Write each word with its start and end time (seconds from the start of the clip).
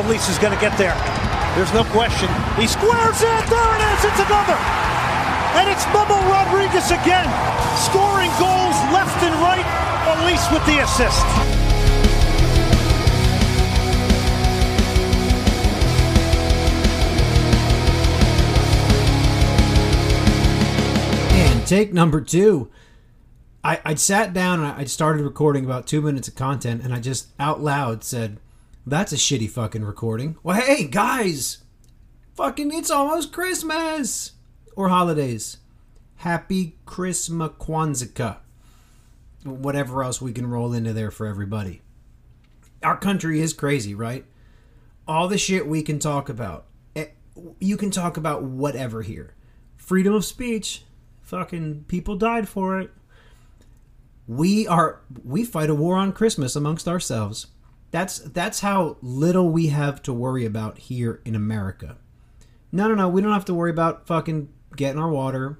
if 0.00 0.08
Lisa's 0.08 0.38
going 0.38 0.54
to 0.54 0.60
get 0.60 0.76
there. 0.78 0.96
There's 1.54 1.72
no 1.74 1.84
question. 1.92 2.28
He 2.56 2.66
squares 2.66 3.20
it. 3.20 3.42
There 3.52 3.70
it 3.76 3.82
is. 3.92 4.04
It's 4.08 4.20
another. 4.24 4.56
And 5.60 5.68
it's 5.68 5.84
Bubba 5.92 6.16
Rodriguez 6.30 6.90
again, 6.90 7.28
scoring 7.76 8.30
goals 8.38 8.76
left 8.94 9.22
and 9.22 9.34
right. 9.42 9.66
Elis 10.08 10.50
with 10.50 10.64
the 10.64 10.78
assist. 10.78 11.26
And 21.34 21.66
take 21.66 21.92
number 21.92 22.20
two. 22.20 22.70
I, 23.62 23.80
I 23.84 23.94
sat 23.96 24.32
down 24.32 24.60
and 24.60 24.68
I 24.68 24.84
started 24.84 25.22
recording 25.22 25.66
about 25.66 25.86
two 25.86 26.00
minutes 26.00 26.28
of 26.28 26.34
content, 26.34 26.82
and 26.82 26.94
I 26.94 27.00
just 27.00 27.28
out 27.38 27.60
loud 27.60 28.02
said, 28.02 28.38
That's 28.86 29.12
a 29.12 29.16
shitty 29.16 29.50
fucking 29.50 29.84
recording. 29.84 30.36
Well, 30.42 30.60
hey, 30.60 30.84
guys! 30.84 31.58
Fucking, 32.34 32.72
it's 32.72 32.90
almost 32.90 33.32
Christmas! 33.32 34.32
Or 34.76 34.88
holidays. 34.88 35.58
Happy 36.16 36.76
Christmas 36.86 37.50
Kwanzaa. 37.58 38.38
Whatever 39.44 40.02
else 40.02 40.20
we 40.20 40.32
can 40.32 40.46
roll 40.46 40.72
into 40.72 40.92
there 40.92 41.10
for 41.10 41.26
everybody. 41.26 41.82
Our 42.82 42.96
country 42.96 43.40
is 43.40 43.52
crazy, 43.52 43.94
right? 43.94 44.24
All 45.06 45.28
the 45.28 45.38
shit 45.38 45.66
we 45.66 45.82
can 45.82 45.98
talk 45.98 46.28
about. 46.28 46.66
Eh, 46.96 47.06
You 47.58 47.76
can 47.76 47.90
talk 47.90 48.16
about 48.16 48.42
whatever 48.42 49.02
here. 49.02 49.34
Freedom 49.76 50.14
of 50.14 50.24
speech. 50.24 50.84
Fucking 51.22 51.84
people 51.88 52.16
died 52.16 52.48
for 52.48 52.80
it 52.80 52.90
we 54.26 54.64
are 54.68 55.00
we 55.24 55.42
fight 55.44 55.68
a 55.70 55.74
war 55.74 55.96
on 55.96 56.12
Christmas 56.12 56.54
amongst 56.54 56.86
ourselves. 56.86 57.48
That's 57.90 58.18
that's 58.18 58.60
how 58.60 58.96
little 59.02 59.50
we 59.50 59.68
have 59.68 60.02
to 60.02 60.12
worry 60.12 60.44
about 60.44 60.78
here 60.78 61.20
in 61.24 61.34
America. 61.34 61.96
No, 62.72 62.88
no, 62.88 62.94
no, 62.94 63.08
we 63.08 63.20
don't 63.20 63.32
have 63.32 63.44
to 63.46 63.54
worry 63.54 63.70
about 63.70 64.06
fucking 64.06 64.48
getting 64.76 65.00
our 65.00 65.10
water, 65.10 65.58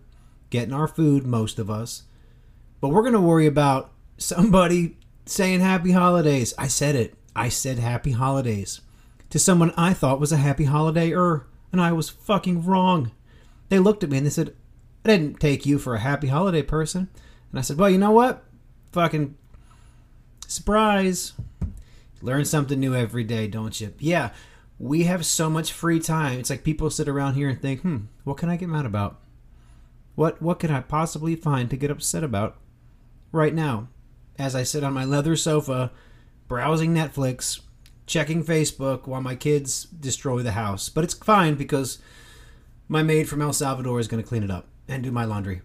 getting 0.49 0.73
our 0.73 0.87
food, 0.87 1.27
most 1.27 1.59
of 1.59 1.69
us. 1.69 2.05
But 2.81 2.91
we're 2.91 3.03
gonna 3.03 3.21
worry 3.21 3.47
about 3.47 3.91
somebody 4.17 4.97
saying 5.27 5.61
happy 5.61 5.93
holidays. 5.93 6.55
I 6.57 6.69
said 6.69 6.95
it. 6.95 7.15
I 7.35 7.49
said 7.49 7.79
happy 7.79 8.13
holidays 8.13 8.81
to 9.31 9.39
someone 9.39 9.73
I 9.77 9.93
thought 9.95 10.21
was 10.21 10.33
a 10.33 10.37
happy 10.37 10.65
holiday 10.65 11.13
er, 11.13 11.47
and 11.73 11.81
I 11.81 11.93
was 11.93 12.11
fucking 12.11 12.65
wrong. 12.65 13.13
They 13.69 13.79
looked 13.79 14.03
at 14.03 14.11
me 14.11 14.19
and 14.19 14.27
they 14.27 14.31
said, 14.31 14.55
I 15.05 15.09
didn't 15.09 15.41
take 15.41 15.65
you 15.65 15.79
for 15.79 15.95
a 15.95 16.01
happy 16.01 16.27
holiday 16.27 16.63
person. 16.63 17.09
And 17.51 17.59
I 17.59 17.63
said, 17.63 17.79
Well, 17.79 17.91
you 17.91 17.99
know 17.99 18.11
what? 18.11 18.45
fucking 18.93 19.37
surprise. 20.47 21.33
Learn 22.23 22.45
something 22.45 22.79
new 22.79 22.95
every 22.95 23.25
day, 23.25 23.47
don't 23.47 23.81
you? 23.81 23.95
Yeah, 23.99 24.31
we 24.79 25.05
have 25.05 25.25
so 25.27 25.49
much 25.51 25.73
free 25.73 26.01
time. 26.01 26.39
It's 26.39 26.51
like 26.51 26.65
people 26.65 26.91
sit 26.91 27.09
around 27.09 27.35
here 27.35 27.49
and 27.49 27.61
think, 27.61 27.81
hmm, 27.83 27.99
what 28.25 28.37
can 28.37 28.49
I 28.49 28.57
get 28.57 28.69
mad 28.69 28.87
about? 28.87 29.21
What 30.15 30.43
what 30.43 30.59
can 30.59 30.71
I 30.71 30.81
possibly 30.81 31.37
find 31.37 31.71
to 31.71 31.77
get 31.77 31.91
upset 31.91 32.25
about 32.25 32.57
right 33.33 33.55
now? 33.55 33.89
As 34.39 34.55
I 34.55 34.63
sit 34.63 34.85
on 34.85 34.93
my 34.93 35.05
leather 35.05 35.37
sofa, 35.37 35.93
browsing 36.49 36.95
Netflix, 36.95 37.61
checking 38.07 38.45
Facebook 38.45 39.07
while 39.07 39.21
my 39.21 39.37
kids 39.37 39.85
destroy 39.85 40.43
the 40.43 40.53
house. 40.53 40.89
But 40.89 41.05
it's 41.05 41.15
fine 41.15 41.55
because 41.55 41.99
my 42.89 43.03
maid 43.03 43.29
from 43.29 43.41
El 43.41 43.53
Salvador 43.53 44.01
is 44.01 44.09
going 44.09 44.23
to 44.23 44.29
clean 44.29 44.43
it 44.43 44.51
up 44.51 44.67
and 44.89 45.03
do 45.03 45.13
my 45.13 45.25
laundry. 45.25 45.63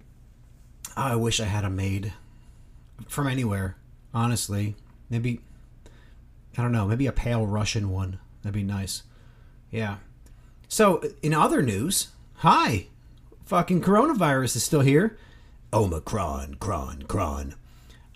I 0.96 1.16
wish 1.16 1.40
I 1.40 1.46
had 1.46 1.66
a 1.66 1.70
maid 1.70 2.14
from 3.08 3.28
anywhere, 3.28 3.78
honestly. 4.14 4.76
Maybe 5.10 5.42
I 6.58 6.62
don't 6.62 6.72
know, 6.72 6.88
maybe 6.88 7.08
a 7.08 7.12
pale 7.12 7.46
Russian 7.46 7.90
one. 7.90 8.20
That'd 8.42 8.54
be 8.54 8.64
nice. 8.64 9.04
Yeah. 9.72 9.98
So, 10.68 11.04
in 11.22 11.34
other 11.34 11.62
news, 11.62 12.10
hi. 12.36 12.88
Fucking 13.46 13.82
coronavirus 13.82 14.56
is 14.56 14.64
still 14.64 14.82
here. 14.82 15.18
Omicron, 15.74 16.56
cron, 16.56 17.04
cron. 17.04 17.56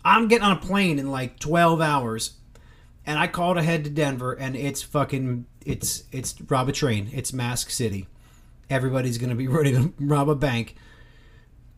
I'm 0.03 0.27
getting 0.27 0.45
on 0.45 0.57
a 0.57 0.59
plane 0.59 0.97
in 0.97 1.11
like 1.11 1.39
12 1.39 1.81
hours 1.81 2.33
and 3.05 3.19
I 3.19 3.27
called 3.27 3.57
ahead 3.57 3.83
to 3.83 3.89
Denver 3.89 4.33
and 4.33 4.56
it's 4.56 4.81
fucking 4.81 5.45
it's 5.66 6.03
it's 6.11 6.39
rob 6.41 6.69
a 6.69 6.71
train. 6.71 7.09
It's 7.13 7.33
Mask 7.33 7.69
City. 7.69 8.07
Everybody's 8.69 9.17
to 9.29 9.35
be 9.35 9.47
ready 9.50 9.73
to 9.73 9.94
rob 10.00 10.29
a 10.29 10.35
bank. 10.35 10.75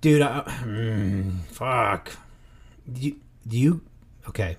Dude, 0.01 0.21
I, 0.21 0.41
mm, 0.41 1.39
fuck 1.45 2.11
do 2.91 3.01
you, 3.01 3.15
do 3.47 3.57
you 3.57 3.81
okay 4.27 4.57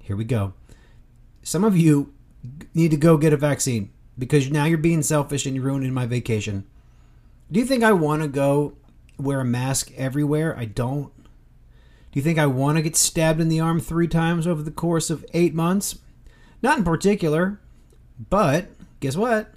here 0.00 0.16
we 0.16 0.24
go 0.24 0.52
some 1.44 1.62
of 1.62 1.76
you 1.76 2.12
need 2.74 2.90
to 2.90 2.96
go 2.96 3.16
get 3.16 3.32
a 3.32 3.36
vaccine 3.36 3.90
because 4.18 4.50
now 4.50 4.64
you're 4.64 4.78
being 4.78 5.02
selfish 5.02 5.46
and 5.46 5.54
you're 5.54 5.64
ruining 5.64 5.94
my 5.94 6.06
vacation. 6.06 6.66
Do 7.52 7.60
you 7.60 7.66
think 7.66 7.84
i 7.84 7.92
want 7.92 8.22
to 8.22 8.28
go 8.28 8.74
wear 9.18 9.40
a 9.40 9.44
mask 9.44 9.92
everywhere? 9.96 10.58
I 10.58 10.64
don't. 10.64 11.12
Do 11.16 12.18
you 12.18 12.22
think 12.22 12.38
i 12.38 12.46
want 12.46 12.78
to 12.78 12.82
get 12.82 12.96
stabbed 12.96 13.40
in 13.40 13.48
the 13.48 13.60
arm 13.60 13.78
three 13.78 14.08
times 14.08 14.46
over 14.46 14.62
the 14.62 14.70
course 14.70 15.10
of 15.10 15.24
eight 15.34 15.54
months? 15.54 15.98
Not 16.62 16.78
in 16.78 16.84
particular 16.84 17.60
but 18.30 18.68
guess 19.00 19.16
what? 19.16 19.52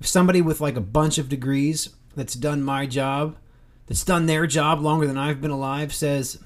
If 0.00 0.06
somebody 0.06 0.40
with 0.40 0.60
like 0.60 0.76
a 0.76 0.80
bunch 0.80 1.18
of 1.18 1.28
degrees 1.28 1.90
that's 2.16 2.34
done 2.34 2.62
my 2.62 2.86
job 2.86 3.36
that's 3.86 4.04
done 4.04 4.26
their 4.26 4.46
job 4.46 4.80
longer 4.80 5.06
than 5.06 5.18
i've 5.18 5.40
been 5.40 5.50
alive 5.50 5.92
says 5.92 6.38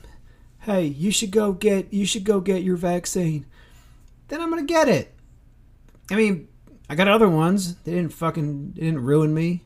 hey, 0.62 0.84
you 0.84 1.10
should 1.10 1.30
go 1.30 1.52
get 1.52 1.92
you 1.92 2.04
should 2.04 2.25
go 2.25 2.40
get 2.40 2.62
your 2.62 2.76
vaccine. 2.76 3.46
Then 4.28 4.40
I'm 4.40 4.50
gonna 4.50 4.64
get 4.64 4.88
it. 4.88 5.14
I 6.10 6.14
mean, 6.14 6.48
I 6.88 6.94
got 6.94 7.08
other 7.08 7.28
ones. 7.28 7.74
They 7.76 7.92
didn't 7.92 8.12
fucking 8.12 8.72
they 8.72 8.82
didn't 8.82 9.02
ruin 9.02 9.34
me. 9.34 9.64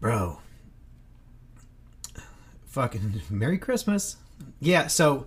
Bro. 0.00 0.40
Fucking 2.66 3.22
Merry 3.30 3.58
Christmas. 3.58 4.16
Yeah, 4.60 4.88
so 4.88 5.26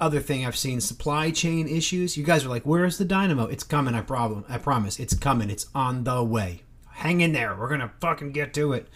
other 0.00 0.20
thing 0.20 0.46
I've 0.46 0.56
seen 0.56 0.80
supply 0.80 1.30
chain 1.30 1.68
issues. 1.68 2.16
You 2.16 2.24
guys 2.24 2.44
are 2.44 2.48
like, 2.48 2.64
"Where's 2.64 2.98
the 2.98 3.04
dynamo?" 3.04 3.44
It's 3.44 3.64
coming. 3.64 3.94
I 3.94 4.00
problem. 4.00 4.44
I 4.48 4.58
promise. 4.58 4.98
It's 4.98 5.14
coming. 5.14 5.50
It's 5.50 5.66
on 5.74 6.04
the 6.04 6.22
way. 6.22 6.62
Hang 6.92 7.20
in 7.20 7.32
there. 7.32 7.56
We're 7.56 7.68
gonna 7.68 7.92
fucking 8.00 8.32
get 8.32 8.54
to 8.54 8.72
it. 8.72 8.88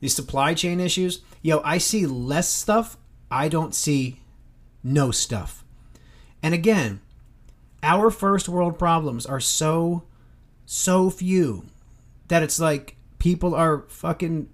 These 0.00 0.14
supply 0.14 0.54
chain 0.54 0.80
issues. 0.80 1.20
Yo, 1.42 1.60
I 1.64 1.78
see 1.78 2.06
less 2.06 2.48
stuff 2.48 2.96
I 3.32 3.48
don't 3.48 3.74
see 3.74 4.20
no 4.84 5.10
stuff. 5.10 5.64
And 6.42 6.52
again, 6.52 7.00
our 7.82 8.10
first 8.10 8.48
world 8.48 8.78
problems 8.78 9.26
are 9.26 9.40
so, 9.40 10.04
so 10.66 11.10
few 11.10 11.64
that 12.28 12.42
it's 12.42 12.60
like 12.60 12.96
people 13.18 13.54
are 13.54 13.84
fucking 13.88 14.48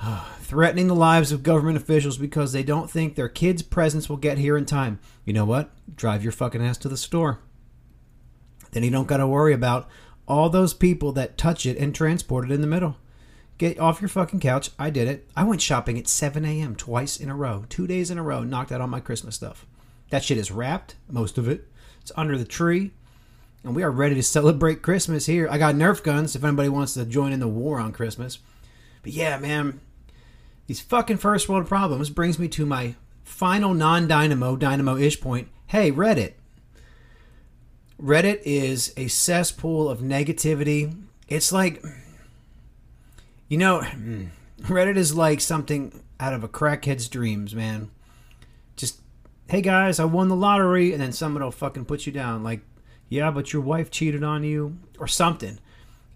threatening 0.40 0.88
the 0.88 0.94
lives 0.94 1.32
of 1.32 1.42
government 1.42 1.76
officials 1.76 2.18
because 2.18 2.52
they 2.52 2.62
don't 2.62 2.90
think 2.90 3.14
their 3.14 3.28
kids' 3.28 3.62
presents 3.62 4.08
will 4.08 4.16
get 4.16 4.38
here 4.38 4.56
in 4.56 4.66
time. 4.66 4.98
You 5.24 5.32
know 5.32 5.44
what? 5.44 5.70
Drive 5.94 6.22
your 6.22 6.32
fucking 6.32 6.62
ass 6.62 6.78
to 6.78 6.88
the 6.88 6.96
store. 6.96 7.40
Then 8.72 8.82
you 8.82 8.90
don't 8.90 9.08
got 9.08 9.18
to 9.18 9.26
worry 9.26 9.52
about 9.52 9.88
all 10.26 10.48
those 10.48 10.74
people 10.74 11.12
that 11.12 11.36
touch 11.36 11.66
it 11.66 11.76
and 11.76 11.94
transport 11.94 12.46
it 12.46 12.54
in 12.54 12.60
the 12.60 12.66
middle. 12.66 12.96
Get 13.58 13.78
off 13.78 14.00
your 14.00 14.08
fucking 14.08 14.40
couch. 14.40 14.70
I 14.78 14.90
did 14.90 15.06
it. 15.06 15.28
I 15.36 15.44
went 15.44 15.60
shopping 15.60 15.98
at 15.98 16.08
7 16.08 16.44
a.m. 16.44 16.74
twice 16.74 17.18
in 17.18 17.28
a 17.28 17.36
row, 17.36 17.64
two 17.68 17.86
days 17.86 18.10
in 18.10 18.18
a 18.18 18.22
row, 18.22 18.42
knocked 18.42 18.72
out 18.72 18.80
all 18.80 18.86
my 18.86 19.00
Christmas 19.00 19.34
stuff. 19.34 19.66
That 20.10 20.24
shit 20.24 20.38
is 20.38 20.50
wrapped, 20.50 20.96
most 21.08 21.38
of 21.38 21.48
it. 21.48 21.68
It's 22.02 22.12
under 22.16 22.36
the 22.36 22.44
tree. 22.44 22.90
And 23.64 23.76
we 23.76 23.82
are 23.82 23.90
ready 23.90 24.16
to 24.16 24.22
celebrate 24.22 24.82
Christmas 24.82 25.26
here. 25.26 25.48
I 25.48 25.56
got 25.56 25.76
Nerf 25.76 26.02
guns 26.02 26.34
if 26.34 26.42
anybody 26.42 26.68
wants 26.68 26.94
to 26.94 27.04
join 27.06 27.32
in 27.32 27.40
the 27.40 27.48
war 27.48 27.78
on 27.78 27.92
Christmas. 27.92 28.38
But 29.02 29.12
yeah, 29.12 29.38
man, 29.38 29.80
these 30.66 30.80
fucking 30.80 31.18
first 31.18 31.48
world 31.48 31.68
problems 31.68 32.10
brings 32.10 32.38
me 32.38 32.48
to 32.48 32.66
my 32.66 32.96
final 33.22 33.72
non 33.72 34.08
dynamo, 34.08 34.56
dynamo 34.56 34.96
ish 34.96 35.20
point. 35.20 35.48
Hey, 35.68 35.92
Reddit. 35.92 36.32
Reddit 38.02 38.42
is 38.44 38.92
a 38.96 39.06
cesspool 39.06 39.88
of 39.88 40.00
negativity. 40.00 40.96
It's 41.28 41.52
like 41.52 41.82
you 43.48 43.58
know, 43.58 43.80
Reddit 44.62 44.96
is 44.96 45.14
like 45.14 45.40
something 45.40 46.02
out 46.18 46.32
of 46.32 46.42
a 46.42 46.48
crackhead's 46.48 47.08
dreams, 47.08 47.54
man. 47.54 47.90
Hey 49.48 49.60
guys, 49.60 50.00
I 50.00 50.04
won 50.04 50.28
the 50.28 50.36
lottery, 50.36 50.92
and 50.92 51.02
then 51.02 51.12
someone 51.12 51.42
will 51.42 51.50
fucking 51.50 51.84
put 51.84 52.06
you 52.06 52.12
down. 52.12 52.42
Like, 52.42 52.60
yeah, 53.08 53.30
but 53.30 53.52
your 53.52 53.62
wife 53.62 53.90
cheated 53.90 54.24
on 54.24 54.44
you, 54.44 54.78
or 54.98 55.06
something. 55.06 55.58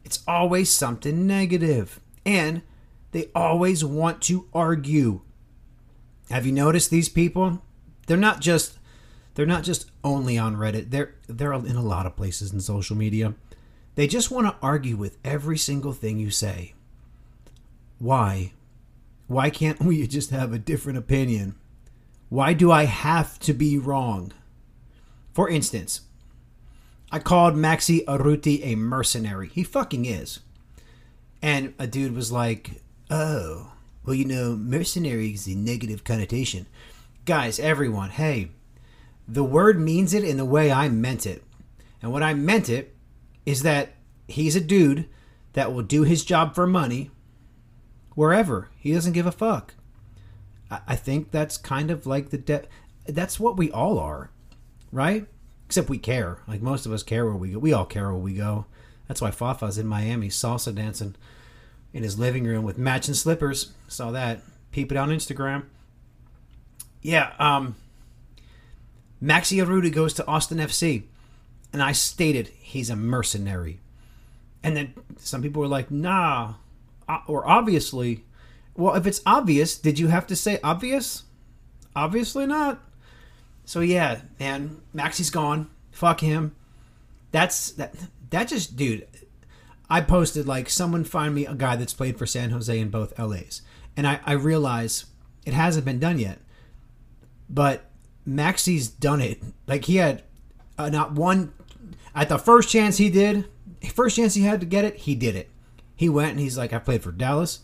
It's 0.04 0.22
always 0.26 0.70
something 0.70 1.26
negative. 1.26 2.00
And 2.24 2.62
they 3.12 3.30
always 3.34 3.84
want 3.84 4.22
to 4.22 4.46
argue. 4.54 5.20
Have 6.30 6.46
you 6.46 6.52
noticed 6.52 6.90
these 6.90 7.08
people? 7.08 7.62
They're 8.06 8.16
not 8.16 8.40
just 8.40 8.78
they're 9.34 9.46
not 9.46 9.64
just 9.64 9.90
only 10.02 10.38
on 10.38 10.56
Reddit. 10.56 10.90
They're 10.90 11.14
they're 11.28 11.52
in 11.52 11.76
a 11.76 11.82
lot 11.82 12.06
of 12.06 12.16
places 12.16 12.52
in 12.52 12.60
social 12.60 12.96
media. 12.96 13.34
They 13.94 14.06
just 14.06 14.30
want 14.30 14.46
to 14.46 14.56
argue 14.62 14.96
with 14.96 15.18
every 15.24 15.58
single 15.58 15.92
thing 15.92 16.18
you 16.18 16.30
say. 16.30 16.74
Why? 17.98 18.52
Why 19.26 19.50
can't 19.50 19.80
we 19.82 20.06
just 20.06 20.30
have 20.30 20.52
a 20.52 20.58
different 20.58 20.98
opinion? 20.98 21.56
Why 22.28 22.52
do 22.52 22.72
I 22.72 22.84
have 22.84 23.38
to 23.40 23.52
be 23.52 23.78
wrong? 23.78 24.32
For 25.32 25.48
instance, 25.48 26.02
I 27.12 27.20
called 27.20 27.54
Maxi 27.54 28.04
Urruti 28.04 28.60
a 28.64 28.74
mercenary. 28.74 29.48
He 29.48 29.62
fucking 29.62 30.04
is. 30.04 30.40
And 31.40 31.74
a 31.78 31.86
dude 31.86 32.16
was 32.16 32.32
like, 32.32 32.82
oh, 33.10 33.72
well, 34.04 34.14
you 34.14 34.24
know, 34.24 34.56
mercenary 34.56 35.30
is 35.30 35.46
a 35.46 35.54
negative 35.54 36.02
connotation. 36.02 36.66
Guys, 37.24 37.60
everyone, 37.60 38.10
hey, 38.10 38.48
the 39.28 39.44
word 39.44 39.80
means 39.80 40.12
it 40.12 40.24
in 40.24 40.36
the 40.36 40.44
way 40.44 40.72
I 40.72 40.88
meant 40.88 41.26
it. 41.26 41.44
And 42.02 42.12
what 42.12 42.22
I 42.22 42.34
meant 42.34 42.68
it 42.68 42.94
is 43.44 43.62
that 43.62 43.90
he's 44.26 44.56
a 44.56 44.60
dude 44.60 45.08
that 45.52 45.72
will 45.72 45.82
do 45.82 46.02
his 46.02 46.24
job 46.24 46.54
for 46.54 46.66
money 46.66 47.10
wherever. 48.14 48.68
He 48.78 48.92
doesn't 48.92 49.12
give 49.12 49.26
a 49.26 49.32
fuck. 49.32 49.74
I, 50.70 50.96
think 50.96 51.30
that's 51.30 51.56
kind 51.56 51.90
of 51.90 52.06
like 52.06 52.30
the 52.30 52.38
de- 52.38 52.64
that's 53.06 53.38
what 53.38 53.56
we 53.56 53.70
all 53.70 53.98
are, 53.98 54.30
right? 54.90 55.26
Except 55.66 55.88
we 55.88 55.98
care. 55.98 56.38
Like 56.48 56.60
most 56.60 56.86
of 56.86 56.92
us 56.92 57.02
care 57.02 57.24
where 57.24 57.34
we 57.34 57.50
go. 57.50 57.58
We 57.58 57.72
all 57.72 57.84
care 57.84 58.08
where 58.08 58.20
we 58.20 58.34
go. 58.34 58.66
That's 59.08 59.20
why 59.20 59.30
Fafa's 59.30 59.78
in 59.78 59.86
Miami 59.86 60.28
salsa 60.28 60.74
dancing 60.74 61.14
in 61.92 62.02
his 62.02 62.18
living 62.18 62.44
room 62.44 62.64
with 62.64 62.78
matching 62.78 63.14
slippers. 63.14 63.72
Saw 63.88 64.10
that. 64.10 64.40
Peep 64.72 64.90
it 64.90 64.98
on 64.98 65.10
Instagram. 65.10 65.64
Yeah, 67.00 67.32
um 67.38 67.76
Maxi 69.22 69.64
Urruti 69.64 69.92
goes 69.92 70.12
to 70.14 70.26
Austin 70.26 70.58
FC. 70.58 71.04
And 71.72 71.82
I 71.82 71.92
stated 71.92 72.48
he's 72.58 72.90
a 72.90 72.96
mercenary. 72.96 73.80
And 74.62 74.76
then 74.76 74.94
some 75.18 75.42
people 75.42 75.60
were 75.60 75.68
like, 75.68 75.90
nah, 75.90 76.54
or 77.26 77.46
obviously. 77.46 78.24
Well, 78.76 78.94
if 78.94 79.06
it's 79.06 79.22
obvious, 79.24 79.78
did 79.78 79.98
you 79.98 80.08
have 80.08 80.26
to 80.28 80.36
say 80.36 80.58
obvious? 80.62 81.24
Obviously 81.94 82.46
not. 82.46 82.80
So 83.64 83.80
yeah, 83.80 84.20
man, 84.38 84.80
Maxi's 84.94 85.30
gone. 85.30 85.70
Fuck 85.90 86.20
him. 86.20 86.54
That's 87.32 87.72
that. 87.72 87.94
That 88.30 88.48
just, 88.48 88.76
dude. 88.76 89.06
I 89.88 90.00
posted 90.00 90.46
like 90.46 90.68
someone 90.68 91.04
find 91.04 91.34
me 91.34 91.46
a 91.46 91.54
guy 91.54 91.76
that's 91.76 91.94
played 91.94 92.18
for 92.18 92.26
San 92.26 92.50
Jose 92.50 92.76
in 92.78 92.90
both 92.90 93.16
LAs, 93.18 93.62
and 93.96 94.06
I 94.06 94.20
I 94.26 94.32
realize 94.32 95.06
it 95.44 95.54
hasn't 95.54 95.84
been 95.84 96.00
done 96.00 96.18
yet. 96.18 96.38
But 97.48 97.84
Maxi's 98.26 98.88
done 98.88 99.20
it. 99.20 99.40
Like 99.66 99.84
he 99.84 99.96
had 99.96 100.24
uh, 100.76 100.88
not 100.90 101.12
one 101.12 101.52
at 102.14 102.28
the 102.28 102.38
first 102.38 102.68
chance 102.68 102.96
he 102.96 103.10
did, 103.10 103.46
first 103.92 104.16
chance 104.16 104.34
he 104.34 104.42
had 104.42 104.60
to 104.60 104.66
get 104.66 104.84
it, 104.84 104.96
he 104.96 105.14
did 105.14 105.36
it. 105.36 105.50
He 105.94 106.08
went 106.08 106.32
and 106.32 106.40
he's 106.40 106.58
like, 106.58 106.72
I 106.72 106.78
played 106.78 107.02
for 107.02 107.12
Dallas, 107.12 107.60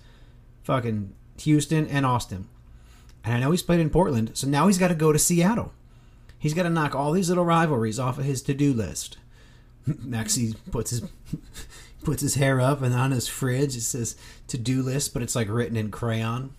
fucking 0.63 1.13
Houston, 1.41 1.87
and 1.89 2.07
Austin. 2.07 2.49
And 3.25 3.35
I 3.35 3.41
know 3.41 3.51
he's 3.51 3.63
played 3.63 3.81
in 3.81 3.91
Portland, 3.91 4.33
so 4.35 4.47
now 4.47 4.67
he's 4.67 4.79
got 4.79 4.89
to 4.89 4.95
go 4.95 5.13
to 5.13 5.19
Seattle. 5.19 5.73
He's 6.39 6.55
got 6.55 6.65
to 6.65 6.71
knock 6.71 6.95
all 6.95 7.13
these 7.13 7.29
little 7.29 7.45
rivalries 7.45 7.99
off 7.99 8.19
of 8.19 8.25
his 8.25 8.43
to-do 8.43 8.73
list. 8.73 9.17
Maxie 9.87 10.55
puts 10.71 10.91
his 10.91 11.03
puts 12.05 12.23
his 12.23 12.35
hair 12.35 12.61
up, 12.61 12.83
and 12.83 12.95
on 12.95 13.13
his 13.13 13.29
fridge 13.29 13.77
it 13.77 13.83
says 13.83 14.17
to-do 14.49 14.83
list, 14.83 15.13
but 15.13 15.23
it's 15.23 15.37
like 15.37 15.49
written 15.49 15.77
in 15.77 15.91
crayon. 15.91 16.53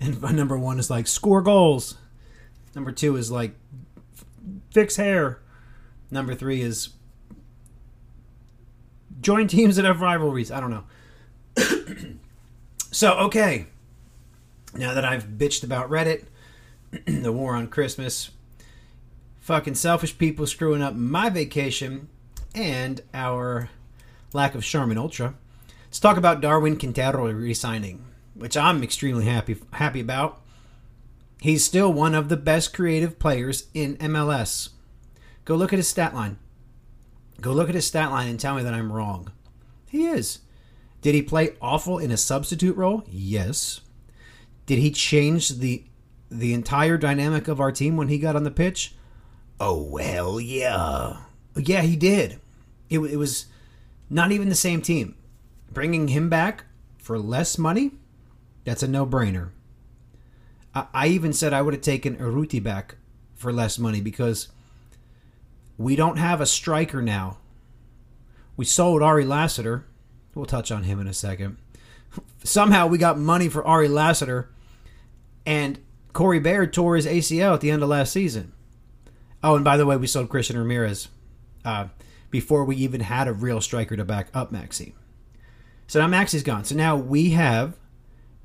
And 0.00 0.20
number 0.36 0.58
one 0.58 0.78
is 0.78 0.90
like 0.90 1.06
score 1.06 1.42
goals. 1.42 1.96
Number 2.74 2.92
two 2.92 3.16
is 3.16 3.30
like 3.30 3.54
fix 4.72 4.96
hair. 4.96 5.40
Number 6.10 6.34
three 6.34 6.62
is 6.62 6.90
join 9.20 9.46
teams 9.46 9.76
that 9.76 9.84
have 9.84 10.00
rivalries. 10.00 10.50
I 10.50 10.60
don't 10.60 10.70
know. 10.70 10.84
so, 12.90 13.14
okay. 13.14 13.66
Now 14.74 14.94
that 14.94 15.04
I've 15.04 15.24
bitched 15.24 15.64
about 15.64 15.90
Reddit, 15.90 16.24
the 17.06 17.32
war 17.32 17.54
on 17.54 17.68
Christmas, 17.68 18.30
fucking 19.40 19.74
selfish 19.74 20.16
people 20.16 20.46
screwing 20.46 20.82
up 20.82 20.94
my 20.94 21.28
vacation, 21.28 22.08
and 22.54 23.00
our 23.14 23.70
lack 24.32 24.54
of 24.54 24.64
Charmin 24.64 24.98
Ultra, 24.98 25.34
let's 25.86 26.00
talk 26.00 26.16
about 26.16 26.40
Darwin 26.40 26.78
Quintero 26.78 27.30
resigning, 27.32 28.04
which 28.34 28.56
I'm 28.56 28.82
extremely 28.82 29.24
happy 29.24 29.56
happy 29.72 30.00
about. 30.00 30.40
He's 31.40 31.64
still 31.64 31.92
one 31.92 32.14
of 32.14 32.28
the 32.28 32.36
best 32.36 32.74
creative 32.74 33.18
players 33.18 33.68
in 33.72 33.96
MLS. 33.96 34.70
Go 35.44 35.56
look 35.56 35.72
at 35.72 35.78
his 35.78 35.88
stat 35.88 36.14
line. 36.14 36.38
Go 37.40 37.52
look 37.52 37.68
at 37.68 37.74
his 37.74 37.86
stat 37.86 38.10
line 38.10 38.28
and 38.28 38.38
tell 38.38 38.54
me 38.54 38.62
that 38.62 38.74
I'm 38.74 38.92
wrong. 38.92 39.32
He 39.88 40.06
is. 40.06 40.40
Did 41.00 41.14
he 41.14 41.22
play 41.22 41.54
awful 41.60 41.98
in 41.98 42.10
a 42.10 42.16
substitute 42.16 42.76
role? 42.76 43.04
Yes. 43.08 43.80
Did 44.66 44.78
he 44.78 44.90
change 44.90 45.48
the 45.58 45.84
the 46.30 46.54
entire 46.54 46.96
dynamic 46.96 47.48
of 47.48 47.60
our 47.60 47.72
team 47.72 47.96
when 47.96 48.08
he 48.08 48.18
got 48.18 48.36
on 48.36 48.44
the 48.44 48.50
pitch? 48.50 48.94
Oh 49.58 49.82
well, 49.82 50.40
yeah. 50.40 51.16
Yeah, 51.56 51.82
he 51.82 51.96
did. 51.96 52.40
It, 52.88 53.00
it 53.00 53.16
was 53.16 53.46
not 54.08 54.30
even 54.32 54.48
the 54.48 54.54
same 54.54 54.80
team. 54.80 55.16
Bringing 55.72 56.08
him 56.08 56.28
back 56.28 56.64
for 56.98 57.18
less 57.18 57.58
money, 57.58 57.92
that's 58.64 58.82
a 58.82 58.88
no-brainer. 58.88 59.50
I, 60.74 60.86
I 60.92 61.06
even 61.08 61.32
said 61.32 61.52
I 61.52 61.62
would 61.62 61.74
have 61.74 61.82
taken 61.82 62.16
Urruti 62.16 62.62
back 62.62 62.96
for 63.34 63.52
less 63.52 63.78
money 63.78 64.00
because 64.00 64.48
we 65.78 65.96
don't 65.96 66.18
have 66.18 66.40
a 66.40 66.46
striker 66.46 67.02
now. 67.02 67.38
We 68.56 68.64
sold 68.64 69.02
Ari 69.02 69.24
Lassiter. 69.24 69.86
We'll 70.34 70.46
touch 70.46 70.70
on 70.70 70.84
him 70.84 71.00
in 71.00 71.06
a 71.06 71.14
second. 71.14 71.56
Somehow 72.44 72.86
we 72.86 72.98
got 72.98 73.18
money 73.18 73.48
for 73.48 73.64
Ari 73.64 73.88
Lassiter, 73.88 74.50
and 75.46 75.78
Corey 76.12 76.40
Baird 76.40 76.72
tore 76.72 76.96
his 76.96 77.06
ACL 77.06 77.54
at 77.54 77.60
the 77.60 77.70
end 77.70 77.82
of 77.82 77.88
last 77.88 78.12
season. 78.12 78.52
Oh, 79.42 79.56
and 79.56 79.64
by 79.64 79.76
the 79.76 79.86
way, 79.86 79.96
we 79.96 80.06
sold 80.06 80.28
Christian 80.28 80.58
Ramirez 80.58 81.08
uh, 81.64 81.88
before 82.30 82.64
we 82.64 82.76
even 82.76 83.00
had 83.00 83.28
a 83.28 83.32
real 83.32 83.60
striker 83.60 83.96
to 83.96 84.04
back 84.04 84.28
up 84.34 84.52
Maxi. 84.52 84.92
So 85.86 85.98
now 85.98 86.06
Maxi's 86.06 86.42
gone. 86.42 86.64
So 86.64 86.74
now 86.74 86.96
we 86.96 87.30
have 87.30 87.76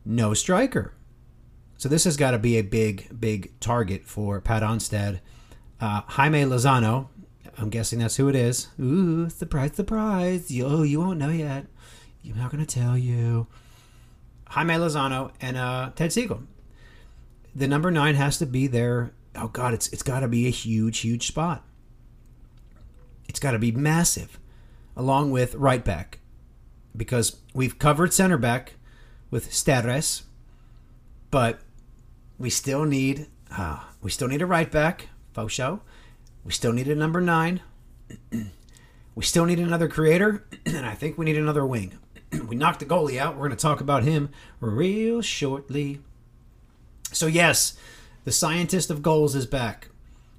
no 0.05 0.33
striker. 0.33 0.93
So 1.77 1.89
this 1.89 2.05
has 2.05 2.17
got 2.17 2.31
to 2.31 2.39
be 2.39 2.57
a 2.57 2.63
big, 2.63 3.19
big 3.19 3.59
target 3.59 4.05
for 4.05 4.39
Pat 4.39 4.63
Onstad. 4.63 5.19
Uh, 5.79 6.01
Jaime 6.07 6.43
Lozano, 6.43 7.09
I'm 7.57 7.69
guessing 7.69 7.99
that's 7.99 8.15
who 8.15 8.29
it 8.29 8.35
is. 8.35 8.67
Ooh, 8.79 9.29
surprise, 9.29 9.73
surprise. 9.75 10.49
Yo, 10.49 10.83
you 10.83 10.99
won't 10.99 11.19
know 11.19 11.29
yet. 11.29 11.65
I'm 12.33 12.39
not 12.39 12.51
going 12.51 12.65
to 12.65 12.79
tell 12.79 12.97
you. 12.97 13.47
Jaime 14.49 14.75
Lozano 14.75 15.31
and 15.41 15.57
uh, 15.57 15.91
Ted 15.95 16.11
Segal. 16.11 16.45
The 17.55 17.67
number 17.67 17.91
nine 17.91 18.15
has 18.15 18.37
to 18.39 18.45
be 18.45 18.67
there. 18.67 19.11
Oh, 19.35 19.47
God, 19.47 19.73
it's, 19.73 19.87
it's 19.89 20.03
got 20.03 20.21
to 20.21 20.27
be 20.27 20.47
a 20.47 20.51
huge, 20.51 20.99
huge 20.99 21.27
spot. 21.27 21.63
It's 23.27 23.39
got 23.39 23.51
to 23.51 23.59
be 23.59 23.71
massive, 23.71 24.39
along 24.95 25.31
with 25.31 25.55
right 25.55 25.83
back. 25.83 26.19
Because 26.95 27.37
we've 27.53 27.77
covered 27.77 28.13
center 28.13 28.37
back 28.37 28.75
with 29.29 29.51
Steres, 29.51 30.23
but 31.31 31.59
we 32.37 32.49
still 32.49 32.85
need 32.85 33.27
uh, 33.51 33.79
we 34.01 34.11
still 34.11 34.27
need 34.27 34.41
a 34.41 34.45
right 34.45 34.69
back, 34.69 35.09
faux 35.33 35.53
show. 35.53 35.81
We 36.43 36.51
still 36.51 36.73
need 36.73 36.87
a 36.87 36.95
number 36.95 37.21
nine. 37.21 37.61
we 39.15 39.23
still 39.23 39.45
need 39.45 39.59
another 39.59 39.87
creator, 39.87 40.45
and 40.65 40.85
I 40.85 40.93
think 40.93 41.17
we 41.17 41.25
need 41.25 41.37
another 41.37 41.65
wing. 41.65 41.97
we 42.47 42.55
knocked 42.55 42.79
the 42.79 42.85
goalie 42.85 43.17
out. 43.17 43.35
We're 43.35 43.47
going 43.47 43.57
to 43.57 43.61
talk 43.61 43.81
about 43.81 44.03
him 44.03 44.29
real 44.59 45.21
shortly. 45.21 45.99
So, 47.11 47.27
yes, 47.27 47.77
the 48.23 48.31
scientist 48.31 48.89
of 48.89 49.01
goals 49.01 49.35
is 49.35 49.45
back, 49.45 49.89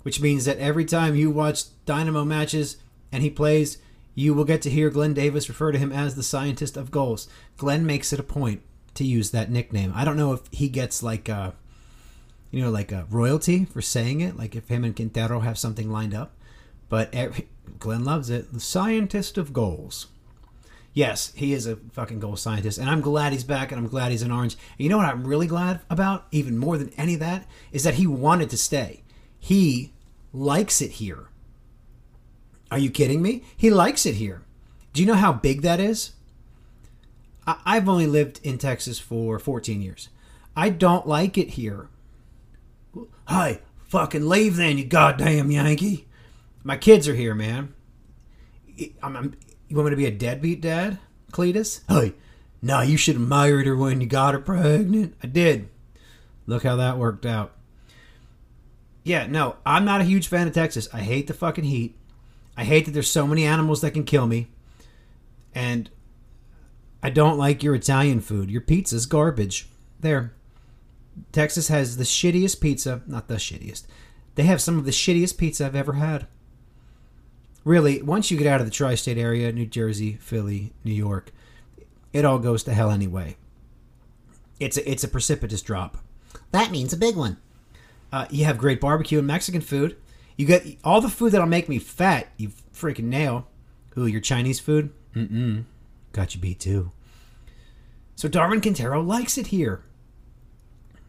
which 0.03 0.21
means 0.21 0.45
that 0.45 0.59
every 0.59 0.85
time 0.85 1.15
you 1.15 1.31
watch 1.31 1.65
Dynamo 1.85 2.25
matches 2.25 2.77
and 3.13 3.23
he 3.23 3.31
plays, 3.31 3.79
you 4.15 4.35
will 4.35 4.45
get 4.45 4.63
to 4.63 4.71
hear 4.71 4.91
Glenn 4.91 5.15
Davis 5.15 5.49
refer 5.49 5.73
to 5.73 5.79
him 5.79 5.93
as 5.93 6.15
the 6.15 6.23
scientist 6.23 6.77
of 6.77 6.91
goals. 6.91 7.29
Glenn 7.57 7.87
makes 7.87 8.13
it 8.13 8.21
a 8.21 8.25
point 8.25 8.63
to 8.95 9.05
use 9.05 9.31
that 9.31 9.51
nickname. 9.51 9.93
I 9.95 10.05
don't 10.05 10.17
know 10.17 10.33
if 10.33 10.41
he 10.51 10.69
gets 10.69 11.03
like. 11.03 11.29
Uh, 11.29 11.53
you 12.51 12.63
know, 12.63 12.71
like 12.71 12.93
a 12.93 13.07
royalty 13.11 13.67
for 13.67 13.83
saying 13.83 14.21
it. 14.23 14.37
Like 14.37 14.57
if 14.57 14.69
him 14.69 14.85
and 14.85 14.97
Quintero 14.97 15.41
have 15.41 15.59
something 15.59 15.91
lined 15.91 16.15
up. 16.15 16.33
But 16.89 17.13
every, 17.13 17.49
Glenn 17.79 18.05
loves 18.05 18.31
it. 18.31 18.53
The 18.53 18.61
scientist 18.61 19.37
of 19.37 19.53
goals. 19.53 20.07
Yes, 20.97 21.31
he 21.37 21.53
is 21.53 21.67
a 21.67 21.77
fucking 21.93 22.21
goal 22.21 22.37
scientist, 22.37 22.79
and 22.79 22.89
I'm 22.89 23.03
glad 23.03 23.35
he's 23.35 23.45
back, 23.45 23.71
and 23.71 23.79
I'm 23.79 23.87
glad 23.87 24.13
he's 24.13 24.23
in 24.23 24.31
orange. 24.31 24.55
And 24.55 24.79
you 24.85 24.89
know 24.89 24.97
what 24.97 25.05
I'm 25.05 25.27
really 25.27 25.47
glad 25.47 25.81
about, 25.91 26.27
even 26.31 26.57
more 26.57 26.79
than 26.79 26.89
any 26.97 27.13
of 27.13 27.21
that, 27.21 27.47
is 27.71 27.85
that 27.85 27.97
he 27.97 28.07
wanted 28.07 28.49
to 28.49 28.57
stay. 28.57 29.03
He 29.39 29.93
likes 30.33 30.81
it 30.81 30.93
here. 30.93 31.29
Are 32.71 32.79
you 32.79 32.89
kidding 32.89 33.21
me? 33.21 33.45
He 33.55 33.69
likes 33.69 34.07
it 34.07 34.15
here. 34.15 34.47
Do 34.95 35.03
you 35.03 35.07
know 35.07 35.17
how 35.17 35.35
big 35.35 35.61
that 35.61 35.81
is? 35.81 36.13
I- 37.47 37.61
I've 37.67 37.91
only 37.91 38.07
lived 38.07 38.41
in 38.43 38.57
Texas 38.57 38.99
for 38.99 39.39
14 39.39 39.83
years. 39.83 40.09
I 40.57 40.71
don't 40.71 41.07
like 41.07 41.37
it 41.37 41.51
here. 41.51 41.91
Hey, 43.29 43.61
fucking 43.87 44.27
leave 44.27 44.57
then, 44.57 44.79
you 44.79 44.87
goddamn 44.87 45.51
Yankee. 45.51 46.07
My 46.65 46.79
kids 46.79 47.07
are 47.07 47.15
here, 47.15 47.35
man. 47.35 47.75
I'm, 49.03 49.15
I'm, 49.15 49.35
you 49.69 49.77
want 49.77 49.87
me 49.87 49.91
to 49.91 49.97
be 49.97 50.07
a 50.07 50.11
deadbeat 50.11 50.61
dad, 50.61 50.99
Cletus? 51.33 51.81
Hey, 51.89 52.15
no, 52.63 52.81
you 52.81 52.97
should 52.97 53.17
have 53.17 53.29
married 53.29 53.67
her 53.67 53.77
when 53.77 54.01
you 54.01 54.07
got 54.07 54.35
her 54.35 54.41
pregnant. 54.41 55.15
I 55.23 55.27
did. 55.27 55.69
Look 56.47 56.63
how 56.63 56.77
that 56.77 56.99
worked 56.99 57.27
out. 57.27 57.53
Yeah, 59.03 59.27
no, 59.27 59.57
I'm 59.65 59.85
not 59.85 60.01
a 60.01 60.05
huge 60.05 60.29
fan 60.29 60.49
of 60.49 60.55
Texas. 60.55 60.89
I 60.93 61.01
hate 61.01 61.27
the 61.27 61.35
fucking 61.35 61.65
heat. 61.65 61.97
I 62.57 62.65
hate 62.65 62.87
that 62.87 62.91
there's 62.93 63.11
so 63.11 63.27
many 63.27 63.45
animals 63.45 63.81
that 63.83 63.93
can 63.93 64.05
kill 64.05 64.27
me. 64.27 64.49
And 65.55 65.91
I 67.03 67.11
don't 67.11 67.39
like 67.39 67.63
your 67.63 67.75
Italian 67.75 68.21
food. 68.21 68.51
Your 68.51 68.63
pizza's 68.63 69.07
garbage. 69.07 69.69
There. 70.01 70.33
Texas 71.33 71.69
has 71.69 71.97
the 71.97 72.05
shittiest 72.05 72.61
pizza. 72.61 73.03
Not 73.07 73.29
the 73.29 73.37
shittiest. 73.37 73.85
They 74.35 74.43
have 74.43 74.61
some 74.61 74.79
of 74.79 74.85
the 74.85 74.91
shittiest 74.91 75.39
pizza 75.39 75.67
I've 75.67 75.77
ever 75.77 75.95
had. 75.95 76.27
Really, 77.67 78.01
once 78.01 78.31
you 78.31 78.39
get 78.39 78.47
out 78.47 78.61
of 78.61 78.67
the 78.69 78.73
tri 78.73 78.95
state 78.95 79.19
area, 79.19 79.51
New 79.51 79.67
Jersey, 79.67 80.19
Philly, 80.21 80.73
New 80.85 80.93
York, 80.93 81.33
it 82.13 82.25
all 82.25 82.39
goes 82.39 82.63
to 82.63 82.73
hell 82.73 82.93
anyway. 82.93 83.37
It's 84.61 84.77
a, 84.77 84.89
it's 84.89 85.03
a 85.03 85.09
precipitous 85.09 85.63
drop. 85.63 85.99
That 86.53 86.71
means 86.71 86.93
a 86.93 86.97
big 86.97 87.17
one. 87.17 87.39
Uh, 88.13 88.27
you 88.31 88.45
have 88.45 88.57
great 88.57 88.81
barbecue 88.81 89.19
and 89.19 89.27
Mexican 89.27 89.61
food. 89.61 89.97
You 90.37 90.47
get 90.47 90.65
all 90.85 91.01
the 91.01 91.09
food 91.09 91.33
that'll 91.33 91.49
make 91.49 91.69
me 91.69 91.81
fat. 91.81 92.29
You 92.37 92.53
freaking 92.73 93.07
nail. 93.07 93.49
Ooh, 93.99 94.07
your 94.07 94.21
Chinese 94.21 94.61
food? 94.61 94.93
Mm-mm. 95.17 95.65
Got 96.13 96.37
you 96.37 96.41
beat 96.41 96.61
too. 96.61 96.93
So 98.15 98.29
Darwin 98.29 98.61
Quintero 98.61 99.03
likes 99.03 99.37
it 99.39 99.49
here. 99.49 99.83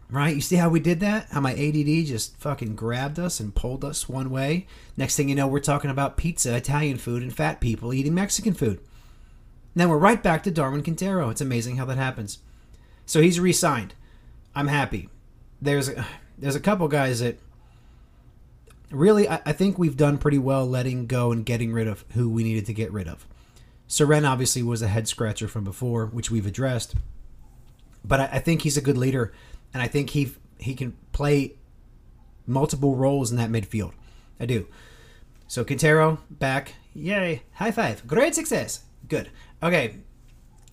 Right? 0.09 0.35
You 0.35 0.41
see 0.41 0.55
how 0.55 0.69
we 0.69 0.79
did 0.79 1.01
that? 1.01 1.27
How 1.31 1.41
my 1.41 1.51
ADD 1.51 2.05
just 2.05 2.37
fucking 2.37 2.75
grabbed 2.75 3.19
us 3.19 3.41
and 3.41 3.53
pulled 3.53 3.83
us 3.83 4.07
one 4.07 4.29
way. 4.29 4.65
Next 4.95 5.17
thing 5.17 5.27
you 5.27 5.35
know, 5.35 5.47
we're 5.47 5.59
talking 5.59 5.91
about 5.91 6.15
pizza, 6.15 6.55
Italian 6.55 6.97
food, 6.97 7.21
and 7.21 7.35
fat 7.35 7.59
people 7.59 7.93
eating 7.93 8.13
Mexican 8.13 8.53
food. 8.53 8.79
then 9.75 9.89
we're 9.89 9.97
right 9.97 10.23
back 10.23 10.43
to 10.43 10.51
Darwin 10.51 10.81
Quintero. 10.81 11.29
It's 11.29 11.41
amazing 11.41 11.75
how 11.75 11.85
that 11.85 11.97
happens. 11.97 12.39
So 13.05 13.21
he's 13.21 13.39
re-signed. 13.39 13.95
I'm 14.55 14.67
happy. 14.67 15.09
There's 15.61 15.89
a, 15.89 16.05
there's 16.37 16.55
a 16.55 16.61
couple 16.61 16.87
guys 16.87 17.19
that 17.19 17.37
really 18.91 19.27
I, 19.27 19.41
I 19.45 19.51
think 19.51 19.77
we've 19.77 19.97
done 19.97 20.17
pretty 20.17 20.37
well 20.37 20.65
letting 20.65 21.07
go 21.07 21.31
and 21.31 21.45
getting 21.45 21.73
rid 21.73 21.87
of 21.87 22.05
who 22.13 22.29
we 22.29 22.43
needed 22.43 22.65
to 22.67 22.73
get 22.73 22.91
rid 22.91 23.07
of. 23.07 23.27
Seren 23.87 24.27
obviously 24.27 24.63
was 24.63 24.81
a 24.81 24.87
head 24.87 25.07
scratcher 25.07 25.47
from 25.47 25.63
before, 25.63 26.07
which 26.07 26.29
we've 26.29 26.45
addressed. 26.45 26.95
But 28.03 28.19
I 28.19 28.39
think 28.39 28.61
he's 28.61 28.77
a 28.77 28.81
good 28.81 28.97
leader, 28.97 29.33
and 29.73 29.81
I 29.81 29.87
think 29.87 30.11
he 30.11 30.31
he 30.59 30.73
can 30.73 30.95
play 31.11 31.53
multiple 32.45 32.95
roles 32.95 33.31
in 33.31 33.37
that 33.37 33.49
midfield. 33.49 33.93
I 34.39 34.45
do. 34.45 34.67
So 35.47 35.63
Quintero 35.63 36.19
back, 36.29 36.73
yay! 36.93 37.43
High 37.53 37.71
five! 37.71 38.05
Great 38.07 38.35
success. 38.35 38.83
Good. 39.07 39.29
Okay, 39.63 39.97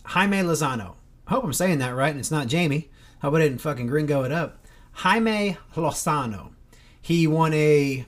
Jaime 0.04 0.38
Lozano. 0.38 0.96
Hope 1.28 1.44
I'm 1.44 1.52
saying 1.52 1.78
that 1.78 1.94
right, 1.94 2.10
and 2.10 2.20
it's 2.20 2.30
not 2.30 2.48
Jamie. 2.48 2.90
Hope 3.22 3.34
I 3.34 3.40
didn't 3.40 3.58
fucking 3.58 3.86
gringo 3.86 4.24
it 4.24 4.32
up. 4.32 4.64
Jaime 4.92 5.56
Lozano. 5.74 6.52
He 7.00 7.26
won 7.26 7.52
a 7.54 8.06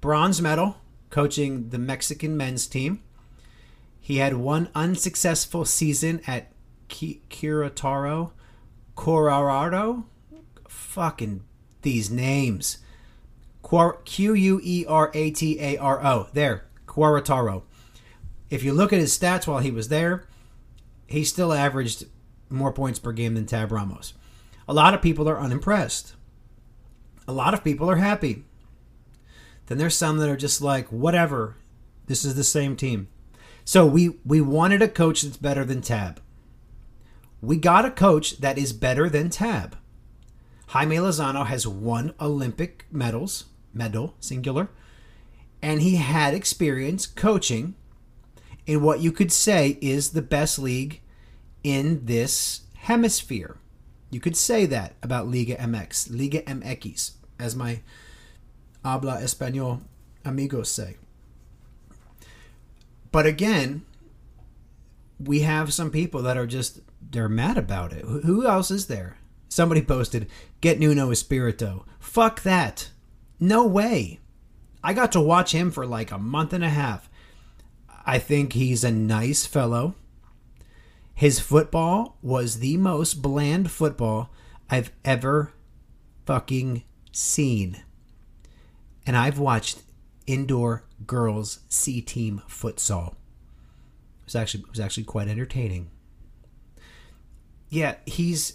bronze 0.00 0.40
medal 0.40 0.76
coaching 1.10 1.70
the 1.70 1.78
Mexican 1.78 2.36
men's 2.36 2.66
team. 2.66 3.02
He 4.00 4.18
had 4.18 4.34
one 4.36 4.68
unsuccessful 4.74 5.64
season 5.64 6.20
at 6.26 6.52
Ki- 6.88 7.22
Kirataro, 7.28 8.30
Corarado. 8.96 10.04
Fucking 10.68 11.44
these 11.82 12.10
names. 12.10 12.78
Q 14.04 14.34
U 14.34 14.60
E 14.62 14.84
R 14.88 15.10
A 15.14 15.30
T 15.30 15.60
A 15.60 15.76
R 15.76 16.04
O. 16.04 16.28
There, 16.32 16.64
Quarataro. 16.86 17.62
If 18.48 18.62
you 18.62 18.72
look 18.72 18.92
at 18.92 19.00
his 19.00 19.16
stats 19.16 19.46
while 19.46 19.58
he 19.58 19.70
was 19.70 19.88
there, 19.88 20.26
he 21.06 21.24
still 21.24 21.52
averaged 21.52 22.06
more 22.48 22.72
points 22.72 22.98
per 22.98 23.12
game 23.12 23.34
than 23.34 23.46
Tab 23.46 23.72
Ramos. 23.72 24.14
A 24.68 24.74
lot 24.74 24.94
of 24.94 25.02
people 25.02 25.28
are 25.28 25.38
unimpressed. 25.38 26.14
A 27.28 27.32
lot 27.32 27.54
of 27.54 27.64
people 27.64 27.90
are 27.90 27.96
happy. 27.96 28.44
Then 29.66 29.78
there's 29.78 29.96
some 29.96 30.18
that 30.18 30.28
are 30.28 30.36
just 30.36 30.62
like, 30.62 30.88
whatever. 30.88 31.56
This 32.06 32.24
is 32.24 32.36
the 32.36 32.44
same 32.44 32.76
team. 32.76 33.08
So 33.64 33.84
we 33.84 34.18
we 34.24 34.40
wanted 34.40 34.80
a 34.80 34.88
coach 34.88 35.22
that's 35.22 35.36
better 35.36 35.64
than 35.64 35.82
Tab. 35.82 36.20
We 37.40 37.56
got 37.56 37.84
a 37.84 37.90
coach 37.90 38.38
that 38.38 38.58
is 38.58 38.72
better 38.72 39.08
than 39.08 39.30
Tab. 39.30 39.76
Jaime 40.68 40.96
Lozano 40.96 41.46
has 41.46 41.66
won 41.66 42.14
Olympic 42.20 42.86
medals, 42.90 43.44
medal 43.72 44.14
singular, 44.20 44.68
and 45.62 45.80
he 45.80 45.96
had 45.96 46.34
experience 46.34 47.06
coaching 47.06 47.74
in 48.66 48.82
what 48.82 49.00
you 49.00 49.12
could 49.12 49.30
say 49.30 49.78
is 49.80 50.10
the 50.10 50.22
best 50.22 50.58
league 50.58 51.00
in 51.62 52.04
this 52.04 52.62
hemisphere. 52.74 53.56
You 54.10 54.20
could 54.20 54.36
say 54.36 54.66
that 54.66 54.94
about 55.02 55.28
Liga 55.28 55.56
MX, 55.56 56.16
Liga 56.16 56.42
MX, 56.42 57.12
as 57.38 57.54
my 57.54 57.80
habla 58.84 59.20
español 59.20 59.82
amigos 60.24 60.70
say. 60.70 60.96
But 63.12 63.26
again, 63.26 63.84
we 65.18 65.40
have 65.40 65.72
some 65.72 65.90
people 65.90 66.22
that 66.22 66.36
are 66.36 66.46
just 66.46 66.80
they're 67.10 67.28
mad 67.28 67.58
about 67.58 67.92
it. 67.92 68.04
Who 68.04 68.46
else 68.46 68.70
is 68.70 68.86
there? 68.86 69.18
Somebody 69.48 69.82
posted, 69.82 70.28
"Get 70.60 70.78
Nuno 70.78 71.10
Espirito." 71.10 71.84
Fuck 71.98 72.42
that. 72.42 72.90
No 73.38 73.66
way. 73.66 74.20
I 74.82 74.92
got 74.94 75.12
to 75.12 75.20
watch 75.20 75.52
him 75.52 75.70
for 75.70 75.86
like 75.86 76.10
a 76.10 76.18
month 76.18 76.52
and 76.52 76.64
a 76.64 76.68
half. 76.68 77.08
I 78.04 78.18
think 78.18 78.52
he's 78.52 78.84
a 78.84 78.90
nice 78.90 79.46
fellow. 79.46 79.94
His 81.14 81.40
football 81.40 82.18
was 82.22 82.58
the 82.58 82.76
most 82.76 83.22
bland 83.22 83.70
football 83.70 84.30
I've 84.70 84.92
ever 85.04 85.52
fucking 86.24 86.84
seen. 87.12 87.82
And 89.06 89.16
I've 89.16 89.38
watched 89.38 89.82
indoor 90.26 90.84
girls 91.06 91.60
C 91.68 92.00
team 92.00 92.42
futsal. 92.48 93.12
It 93.12 94.26
was 94.26 94.36
actually 94.36 94.64
it 94.64 94.70
was 94.70 94.80
actually 94.80 95.04
quite 95.04 95.28
entertaining. 95.28 95.90
Yeah, 97.68 97.96
he's 98.06 98.54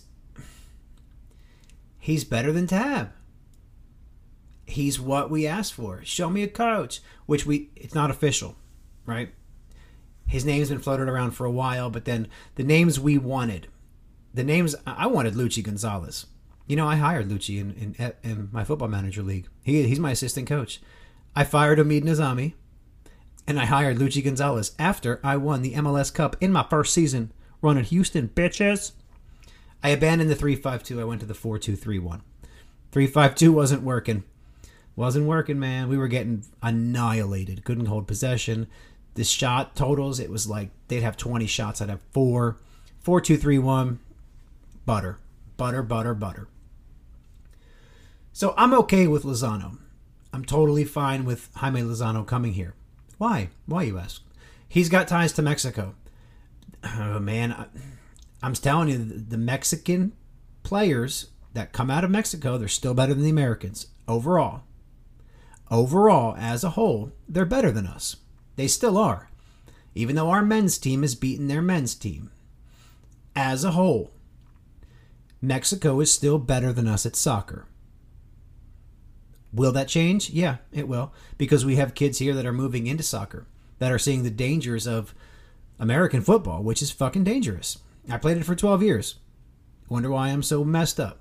he's 2.00 2.24
better 2.24 2.51
than 2.51 2.68
Tab. 2.68 3.12
He's 4.65 5.00
what 5.00 5.30
we 5.30 5.46
asked 5.46 5.74
for. 5.74 6.01
Show 6.03 6.30
me 6.30 6.44
a 6.44 6.48
coach, 6.48 7.01
which 7.25 7.46
we 7.46 7.70
it's 7.75 7.96
not 7.96 8.12
official, 8.12 8.56
right? 9.06 9.34
His 10.27 10.46
name's 10.46 10.70
been 10.70 10.80
floated 10.80 11.10
around 11.10 11.32
for 11.32 11.46
a 11.46 11.51
while, 11.51 11.89
but 11.89 12.06
then 12.06 12.27
the 12.56 12.63
names 12.63 13.00
we 13.00 13.18
wanted, 13.18 13.68
the 14.34 14.46
names 14.46 14.75
I 14.88 15.08
wanted 15.08 15.34
Luchi 15.34 15.62
Gonzalez. 15.62 16.25
You 16.68 16.77
know, 16.77 16.88
I 16.88 16.96
hired 16.96 17.27
Luchi 17.27 17.60
in, 17.60 17.96
in, 17.98 18.13
in 18.24 18.50
my 18.50 18.63
football 18.63 18.88
manager 18.88 19.24
league. 19.24 19.50
He, 19.62 19.84
he's 19.84 20.00
my 20.00 20.12
assistant 20.12 20.48
coach. 20.48 20.80
I 21.36 21.44
fired 21.44 21.80
Omid 21.80 22.03
Nizami, 22.03 22.53
and 23.46 23.60
I 23.60 23.65
hired 23.65 23.98
Luchi 23.98 24.24
Gonzalez 24.24 24.74
after 24.80 25.20
I 25.22 25.36
won 25.36 25.63
the 25.63 25.74
MLS 25.74 26.13
Cup 26.13 26.38
in 26.39 26.53
my 26.53 26.63
first 26.63 26.94
season 26.94 27.34
running 27.62 27.84
Houston, 27.84 28.30
bitches. 28.30 28.94
I 29.83 29.89
abandoned 29.89 30.29
the 30.29 30.35
352. 30.35 31.00
I 31.00 31.03
went 31.03 31.21
to 31.21 31.27
the 31.27 31.33
4231. 31.33 32.21
352 32.91 33.51
wasn't 33.51 33.83
working. 33.83 34.23
Wasn't 34.95 35.25
working, 35.25 35.59
man. 35.59 35.88
We 35.88 35.97
were 35.97 36.07
getting 36.07 36.43
annihilated. 36.61 37.63
Couldn't 37.63 37.85
hold 37.85 38.07
possession 38.07 38.67
the 39.13 39.23
shot 39.23 39.75
totals, 39.75 40.19
it 40.19 40.29
was 40.29 40.47
like 40.47 40.69
they'd 40.88 41.03
have 41.03 41.17
20 41.17 41.45
shots, 41.45 41.81
I'd 41.81 41.89
have 41.89 42.01
four. 42.11 42.57
Four, 43.00 43.19
two, 43.19 43.38
three, 43.38 43.57
one. 43.57 44.00
Butter. 44.85 45.17
Butter, 45.57 45.83
butter, 45.83 46.13
butter. 46.13 46.47
So 48.31 48.53
I'm 48.57 48.73
okay 48.75 49.07
with 49.07 49.23
Lozano. 49.23 49.79
I'm 50.31 50.45
totally 50.45 50.85
fine 50.85 51.25
with 51.25 51.50
Jaime 51.55 51.81
Lozano 51.81 52.25
coming 52.25 52.53
here. 52.53 52.75
Why? 53.17 53.50
Why, 53.65 53.83
you 53.83 53.97
ask? 53.97 54.21
He's 54.67 54.88
got 54.88 55.07
ties 55.07 55.33
to 55.33 55.41
Mexico. 55.41 55.95
Oh, 56.83 57.19
man. 57.19 57.51
I, 57.51 57.67
I'm 58.41 58.53
telling 58.53 58.89
you, 58.89 58.98
the 58.98 59.38
Mexican 59.38 60.13
players 60.63 61.27
that 61.53 61.74
come 61.74 61.91
out 61.91 62.03
of 62.03 62.12
Mexico, 62.12 62.57
they're 62.57 62.67
still 62.67 62.93
better 62.93 63.13
than 63.13 63.24
the 63.24 63.29
Americans 63.29 63.88
overall. 64.07 64.63
Overall, 65.69 66.36
as 66.38 66.63
a 66.63 66.71
whole, 66.71 67.12
they're 67.29 67.45
better 67.45 67.71
than 67.71 67.88
us. 67.88 68.17
They 68.55 68.67
still 68.67 68.98
are, 68.98 69.29
even 69.95 70.15
though 70.15 70.29
our 70.29 70.43
men's 70.43 70.77
team 70.77 71.01
has 71.01 71.15
beaten 71.15 71.48
their 71.48 71.62
men's 71.62 71.95
team. 71.95 72.31
As 73.36 73.63
a 73.63 73.71
whole, 73.71 74.12
Mexico 75.41 76.00
is 76.01 76.12
still 76.12 76.38
better 76.38 76.74
than 76.74 76.88
us 76.88 77.05
at 77.05 77.15
soccer. 77.15 77.65
Will 79.53 79.71
that 79.71 79.88
change? 79.88 80.29
Yeah, 80.29 80.57
it 80.71 80.88
will. 80.88 81.13
Because 81.38 81.65
we 81.65 81.75
have 81.77 81.95
kids 81.95 82.19
here 82.19 82.33
that 82.33 82.45
are 82.45 82.53
moving 82.53 82.88
into 82.88 83.03
soccer, 83.03 83.45
that 83.79 83.91
are 83.91 84.00
seeing 84.00 84.24
the 84.24 84.29
dangers 84.29 84.88
of 84.88 85.13
American 85.79 86.21
football, 86.21 86.63
which 86.63 86.81
is 86.81 86.91
fucking 86.91 87.24
dangerous. 87.24 87.79
I 88.10 88.17
played 88.17 88.38
it 88.38 88.46
for 88.46 88.55
12 88.55 88.84
years. 88.84 89.15
Wonder 89.89 90.10
why 90.10 90.29
I'm 90.29 90.43
so 90.43 90.63
messed 90.63 91.00
up. 91.00 91.20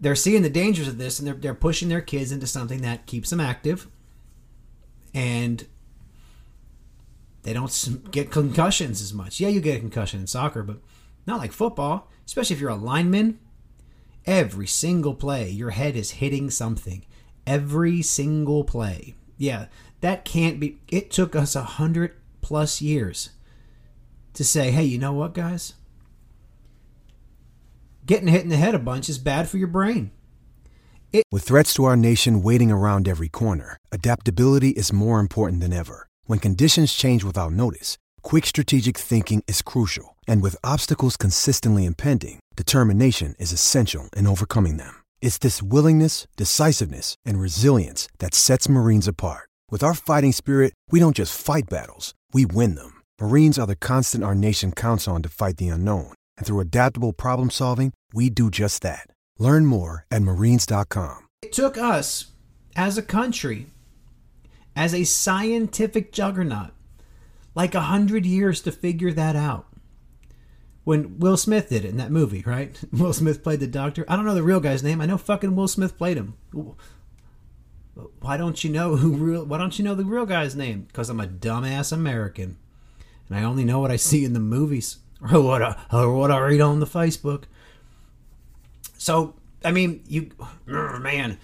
They're 0.00 0.16
seeing 0.16 0.42
the 0.42 0.50
dangers 0.50 0.88
of 0.88 0.98
this 0.98 1.18
and 1.18 1.28
they're, 1.28 1.34
they're 1.34 1.54
pushing 1.54 1.88
their 1.88 2.00
kids 2.00 2.32
into 2.32 2.46
something 2.46 2.80
that 2.82 3.06
keeps 3.06 3.30
them 3.30 3.40
active 3.40 3.86
and 5.12 5.66
they 7.42 7.52
don't 7.52 8.10
get 8.10 8.30
concussions 8.30 9.02
as 9.02 9.12
much. 9.12 9.40
Yeah, 9.40 9.48
you 9.48 9.60
get 9.60 9.76
a 9.76 9.80
concussion 9.80 10.20
in 10.20 10.26
soccer, 10.26 10.62
but 10.62 10.78
not 11.26 11.38
like 11.38 11.52
football, 11.52 12.08
especially 12.26 12.54
if 12.54 12.60
you're 12.60 12.70
a 12.70 12.76
lineman. 12.76 13.38
Every 14.26 14.66
single 14.66 15.14
play, 15.14 15.48
your 15.50 15.70
head 15.70 15.96
is 15.96 16.12
hitting 16.12 16.50
something. 16.50 17.04
Every 17.46 18.02
single 18.02 18.64
play. 18.64 19.14
Yeah, 19.38 19.66
That 20.02 20.24
can't 20.26 20.60
be. 20.60 20.78
It 20.88 21.10
took 21.10 21.34
us 21.34 21.56
a 21.56 21.62
hundred 21.62 22.14
plus 22.42 22.82
years 22.82 23.30
to 24.40 24.44
say, 24.44 24.70
hey, 24.70 24.84
you 24.84 24.96
know 24.96 25.12
what, 25.12 25.34
guys? 25.34 25.74
Getting 28.06 28.28
hit 28.28 28.42
in 28.42 28.48
the 28.48 28.56
head 28.56 28.74
a 28.74 28.78
bunch 28.78 29.10
is 29.10 29.18
bad 29.18 29.50
for 29.50 29.58
your 29.58 29.68
brain. 29.68 30.12
With 31.30 31.42
threats 31.42 31.74
to 31.74 31.84
our 31.84 31.94
nation 31.94 32.42
waiting 32.42 32.70
around 32.70 33.06
every 33.06 33.28
corner, 33.28 33.76
adaptability 33.92 34.70
is 34.70 34.94
more 34.94 35.20
important 35.20 35.60
than 35.60 35.74
ever. 35.74 36.06
When 36.24 36.38
conditions 36.38 36.94
change 36.94 37.22
without 37.22 37.52
notice, 37.52 37.98
quick 38.22 38.46
strategic 38.46 38.96
thinking 38.96 39.44
is 39.46 39.60
crucial. 39.60 40.16
And 40.26 40.40
with 40.40 40.64
obstacles 40.64 41.18
consistently 41.18 41.84
impending, 41.84 42.40
determination 42.56 43.34
is 43.38 43.52
essential 43.52 44.08
in 44.16 44.26
overcoming 44.26 44.78
them. 44.78 45.02
It's 45.20 45.36
this 45.36 45.62
willingness, 45.62 46.26
decisiveness, 46.38 47.14
and 47.26 47.38
resilience 47.38 48.08
that 48.20 48.34
sets 48.34 48.70
Marines 48.70 49.06
apart. 49.06 49.50
With 49.70 49.82
our 49.82 49.92
fighting 49.94 50.32
spirit, 50.32 50.72
we 50.90 50.98
don't 50.98 51.14
just 51.16 51.38
fight 51.38 51.68
battles, 51.68 52.14
we 52.32 52.46
win 52.46 52.76
them. 52.76 52.99
Marines 53.20 53.58
are 53.58 53.66
the 53.66 53.76
constant 53.76 54.24
our 54.24 54.34
nation 54.34 54.72
counts 54.72 55.06
on 55.06 55.20
to 55.22 55.28
fight 55.28 55.58
the 55.58 55.68
unknown. 55.68 56.14
And 56.38 56.46
through 56.46 56.60
adaptable 56.60 57.12
problem 57.12 57.50
solving, 57.50 57.92
we 58.14 58.30
do 58.30 58.50
just 58.50 58.80
that. 58.80 59.06
Learn 59.38 59.66
more 59.66 60.06
at 60.10 60.22
marines.com. 60.22 61.28
It 61.42 61.52
took 61.52 61.76
us 61.76 62.32
as 62.74 62.96
a 62.96 63.02
country, 63.02 63.66
as 64.74 64.94
a 64.94 65.04
scientific 65.04 66.12
juggernaut, 66.12 66.70
like 67.54 67.74
a 67.74 67.82
hundred 67.82 68.24
years 68.24 68.62
to 68.62 68.72
figure 68.72 69.12
that 69.12 69.36
out. 69.36 69.66
When 70.84 71.18
Will 71.18 71.36
Smith 71.36 71.68
did 71.68 71.84
it 71.84 71.90
in 71.90 71.98
that 71.98 72.10
movie, 72.10 72.42
right? 72.46 72.80
Will 72.92 73.12
Smith 73.12 73.42
played 73.42 73.60
the 73.60 73.66
doctor. 73.66 74.06
I 74.08 74.16
don't 74.16 74.24
know 74.24 74.34
the 74.34 74.42
real 74.42 74.60
guy's 74.60 74.82
name. 74.82 75.02
I 75.02 75.06
know 75.06 75.18
fucking 75.18 75.54
Will 75.54 75.68
Smith 75.68 75.98
played 75.98 76.16
him. 76.16 76.36
Why 78.20 78.38
don't 78.38 78.64
you 78.64 78.70
know 78.70 78.96
who 78.96 79.12
real? 79.12 79.44
Why 79.44 79.58
don't 79.58 79.78
you 79.78 79.84
know 79.84 79.94
the 79.94 80.06
real 80.06 80.24
guy's 80.24 80.56
name? 80.56 80.82
Because 80.82 81.10
I'm 81.10 81.20
a 81.20 81.26
dumbass 81.26 81.92
American, 81.92 82.56
and 83.30 83.38
I 83.38 83.44
only 83.44 83.64
know 83.64 83.78
what 83.78 83.90
I 83.90 83.96
see 83.96 84.24
in 84.24 84.34
the 84.34 84.40
movies 84.40 84.98
or 85.32 85.40
what 85.40 85.62
I, 85.62 85.76
or 85.92 86.14
what 86.14 86.30
I 86.30 86.38
read 86.38 86.60
on 86.60 86.80
the 86.80 86.86
Facebook. 86.86 87.44
So, 88.98 89.34
I 89.64 89.70
mean, 89.70 90.02
you, 90.06 90.30
man, 90.66 91.38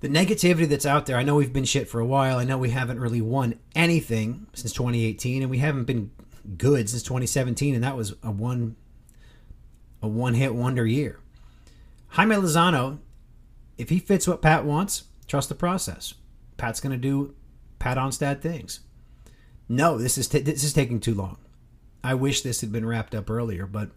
the 0.00 0.08
negativity 0.08 0.68
that's 0.68 0.86
out 0.86 1.06
there. 1.06 1.16
I 1.16 1.24
know 1.24 1.34
we've 1.34 1.52
been 1.52 1.64
shit 1.64 1.88
for 1.88 2.00
a 2.00 2.06
while. 2.06 2.38
I 2.38 2.44
know 2.44 2.58
we 2.58 2.70
haven't 2.70 3.00
really 3.00 3.20
won 3.20 3.58
anything 3.74 4.46
since 4.52 4.72
2018, 4.72 5.42
and 5.42 5.50
we 5.50 5.58
haven't 5.58 5.84
been 5.84 6.10
good 6.56 6.88
since 6.88 7.02
2017, 7.02 7.74
and 7.74 7.82
that 7.82 7.96
was 7.96 8.14
a 8.22 8.30
one, 8.30 8.76
a 10.02 10.06
one-hit 10.06 10.54
wonder 10.54 10.86
year. 10.86 11.18
Jaime 12.08 12.36
Lozano, 12.36 12.98
if 13.78 13.88
he 13.88 13.98
fits 13.98 14.28
what 14.28 14.42
Pat 14.42 14.64
wants, 14.64 15.04
trust 15.26 15.48
the 15.48 15.54
process. 15.54 16.14
Pat's 16.56 16.80
going 16.80 16.92
to 16.92 16.98
do 16.98 17.34
Pat 17.78 17.96
Onstad 17.96 18.40
things. 18.40 18.80
No, 19.68 19.98
this 19.98 20.16
is 20.16 20.28
t- 20.28 20.40
this 20.40 20.64
is 20.64 20.72
taking 20.72 21.00
too 21.00 21.14
long. 21.14 21.38
I 22.04 22.14
wish 22.14 22.42
this 22.42 22.60
had 22.60 22.70
been 22.70 22.86
wrapped 22.86 23.14
up 23.14 23.30
earlier, 23.30 23.66
but 23.66 23.90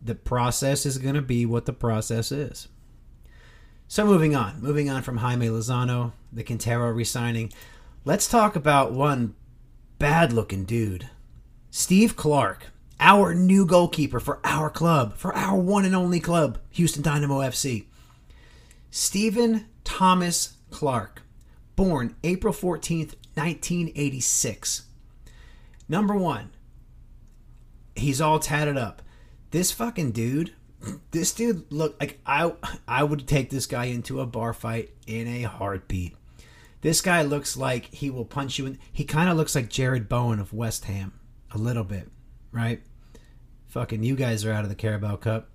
the 0.00 0.14
process 0.14 0.86
is 0.86 0.98
going 0.98 1.14
to 1.14 1.22
be 1.22 1.44
what 1.44 1.66
the 1.66 1.72
process 1.72 2.32
is. 2.32 2.68
So 3.88 4.06
moving 4.06 4.34
on, 4.34 4.60
moving 4.62 4.88
on 4.88 5.02
from 5.02 5.18
Jaime 5.18 5.48
Lozano, 5.48 6.12
the 6.32 6.42
Quintero 6.42 6.90
resigning, 6.90 7.52
let's 8.04 8.26
talk 8.26 8.56
about 8.56 8.92
one 8.92 9.34
bad-looking 9.98 10.64
dude, 10.64 11.08
Steve 11.70 12.16
Clark, 12.16 12.72
our 12.98 13.34
new 13.34 13.66
goalkeeper 13.66 14.20
for 14.20 14.40
our 14.44 14.70
club, 14.70 15.16
for 15.16 15.34
our 15.34 15.58
one 15.58 15.84
and 15.84 15.94
only 15.94 16.20
club, 16.20 16.58
Houston 16.70 17.02
Dynamo 17.02 17.40
FC. 17.40 17.84
Stephen 18.90 19.66
Thomas 19.84 20.54
Clark, 20.70 21.22
born 21.76 22.16
April 22.24 22.54
14th, 22.54 23.14
1986. 23.34 24.86
Number 25.88 26.16
one, 26.16 26.50
he's 27.94 28.20
all 28.20 28.38
tatted 28.38 28.76
up. 28.76 29.02
This 29.50 29.70
fucking 29.72 30.12
dude, 30.12 30.52
this 31.10 31.32
dude 31.32 31.70
look 31.70 31.96
like 32.00 32.20
I 32.26 32.52
I 32.88 33.04
would 33.04 33.26
take 33.26 33.50
this 33.50 33.66
guy 33.66 33.86
into 33.86 34.20
a 34.20 34.26
bar 34.26 34.52
fight 34.52 34.90
in 35.06 35.26
a 35.28 35.42
heartbeat. 35.42 36.16
This 36.80 37.00
guy 37.00 37.22
looks 37.22 37.56
like 37.56 37.86
he 37.94 38.10
will 38.10 38.24
punch 38.24 38.58
you 38.58 38.66
in. 38.66 38.78
He 38.92 39.04
kind 39.04 39.30
of 39.30 39.36
looks 39.36 39.54
like 39.54 39.70
Jarrod 39.70 40.08
Bowen 40.08 40.38
of 40.38 40.52
West 40.52 40.84
Ham, 40.84 41.18
a 41.50 41.58
little 41.58 41.84
bit, 41.84 42.10
right? 42.52 42.82
Fucking 43.68 44.02
you 44.02 44.16
guys 44.16 44.44
are 44.44 44.52
out 44.52 44.64
of 44.64 44.68
the 44.68 44.74
Carabao 44.74 45.16
Cup 45.16 45.48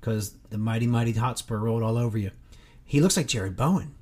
because 0.00 0.34
the 0.50 0.58
mighty 0.58 0.86
mighty 0.86 1.12
Hotspur 1.12 1.56
rolled 1.56 1.82
all 1.82 1.96
over 1.96 2.18
you. 2.18 2.30
He 2.84 3.00
looks 3.00 3.16
like 3.16 3.26
Jarrod 3.26 3.56
Bowen, 3.56 3.94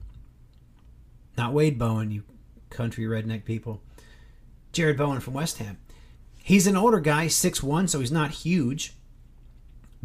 not 1.36 1.52
Wade 1.52 1.78
Bowen, 1.78 2.10
you 2.10 2.24
country 2.74 3.04
redneck 3.04 3.44
people. 3.44 3.80
Jarrod 4.72 4.98
Bowen 4.98 5.20
from 5.20 5.34
West 5.34 5.58
Ham. 5.58 5.78
He's 6.42 6.66
an 6.66 6.76
older 6.76 7.00
guy, 7.00 7.28
six 7.28 7.62
one, 7.62 7.88
so 7.88 8.00
he's 8.00 8.12
not 8.12 8.32
huge, 8.32 8.94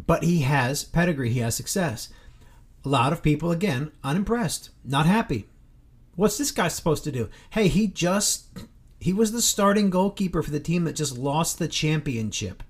but 0.06 0.22
he 0.22 0.40
has 0.40 0.84
pedigree, 0.84 1.30
he 1.30 1.40
has 1.40 1.54
success. 1.54 2.08
A 2.84 2.88
lot 2.88 3.12
of 3.12 3.22
people, 3.22 3.50
again, 3.50 3.92
unimpressed, 4.02 4.70
not 4.84 5.04
happy. 5.04 5.48
What's 6.16 6.38
this 6.38 6.50
guy 6.50 6.68
supposed 6.68 7.04
to 7.04 7.12
do? 7.12 7.28
Hey, 7.50 7.68
he 7.68 7.86
just 7.86 8.48
he 9.00 9.12
was 9.12 9.32
the 9.32 9.42
starting 9.42 9.90
goalkeeper 9.90 10.42
for 10.42 10.50
the 10.50 10.60
team 10.60 10.84
that 10.84 10.96
just 10.96 11.16
lost 11.16 11.58
the 11.58 11.68
championship. 11.68 12.62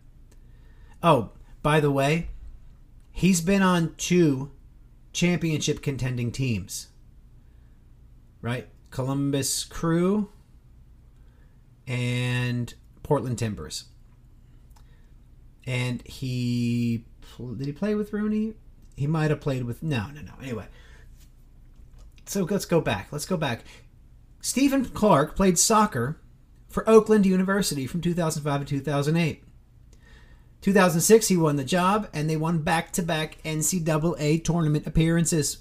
Oh, 1.02 1.30
by 1.62 1.80
the 1.80 1.90
way, 1.90 2.28
he's 3.12 3.40
been 3.40 3.62
on 3.62 3.94
two 3.96 4.52
championship 5.12 5.82
contending 5.82 6.30
teams. 6.30 6.88
Right? 8.40 8.68
Columbus 8.90 9.64
Crew 9.64 10.30
and 11.86 12.72
Portland 13.02 13.38
Timbers. 13.38 13.84
And 15.66 16.02
he 16.06 17.04
did 17.56 17.66
he 17.66 17.72
play 17.72 17.94
with 17.94 18.12
Rooney? 18.12 18.54
He 18.96 19.06
might 19.06 19.30
have 19.30 19.40
played 19.40 19.64
with 19.64 19.82
no, 19.82 20.08
no, 20.14 20.20
no. 20.20 20.32
Anyway, 20.42 20.66
so 22.26 22.44
let's 22.44 22.64
go 22.64 22.80
back. 22.80 23.08
Let's 23.10 23.26
go 23.26 23.36
back. 23.36 23.64
Stephen 24.40 24.84
Clark 24.84 25.36
played 25.36 25.58
soccer 25.58 26.20
for 26.68 26.88
Oakland 26.88 27.26
University 27.26 27.86
from 27.86 28.00
2005 28.00 28.60
to 28.60 28.66
2008. 28.66 29.44
2006, 30.60 31.28
he 31.28 31.36
won 31.36 31.56
the 31.56 31.64
job, 31.64 32.08
and 32.12 32.28
they 32.28 32.36
won 32.36 32.58
back-to-back 32.60 33.38
NCAA 33.44 34.44
tournament 34.44 34.86
appearances. 34.86 35.58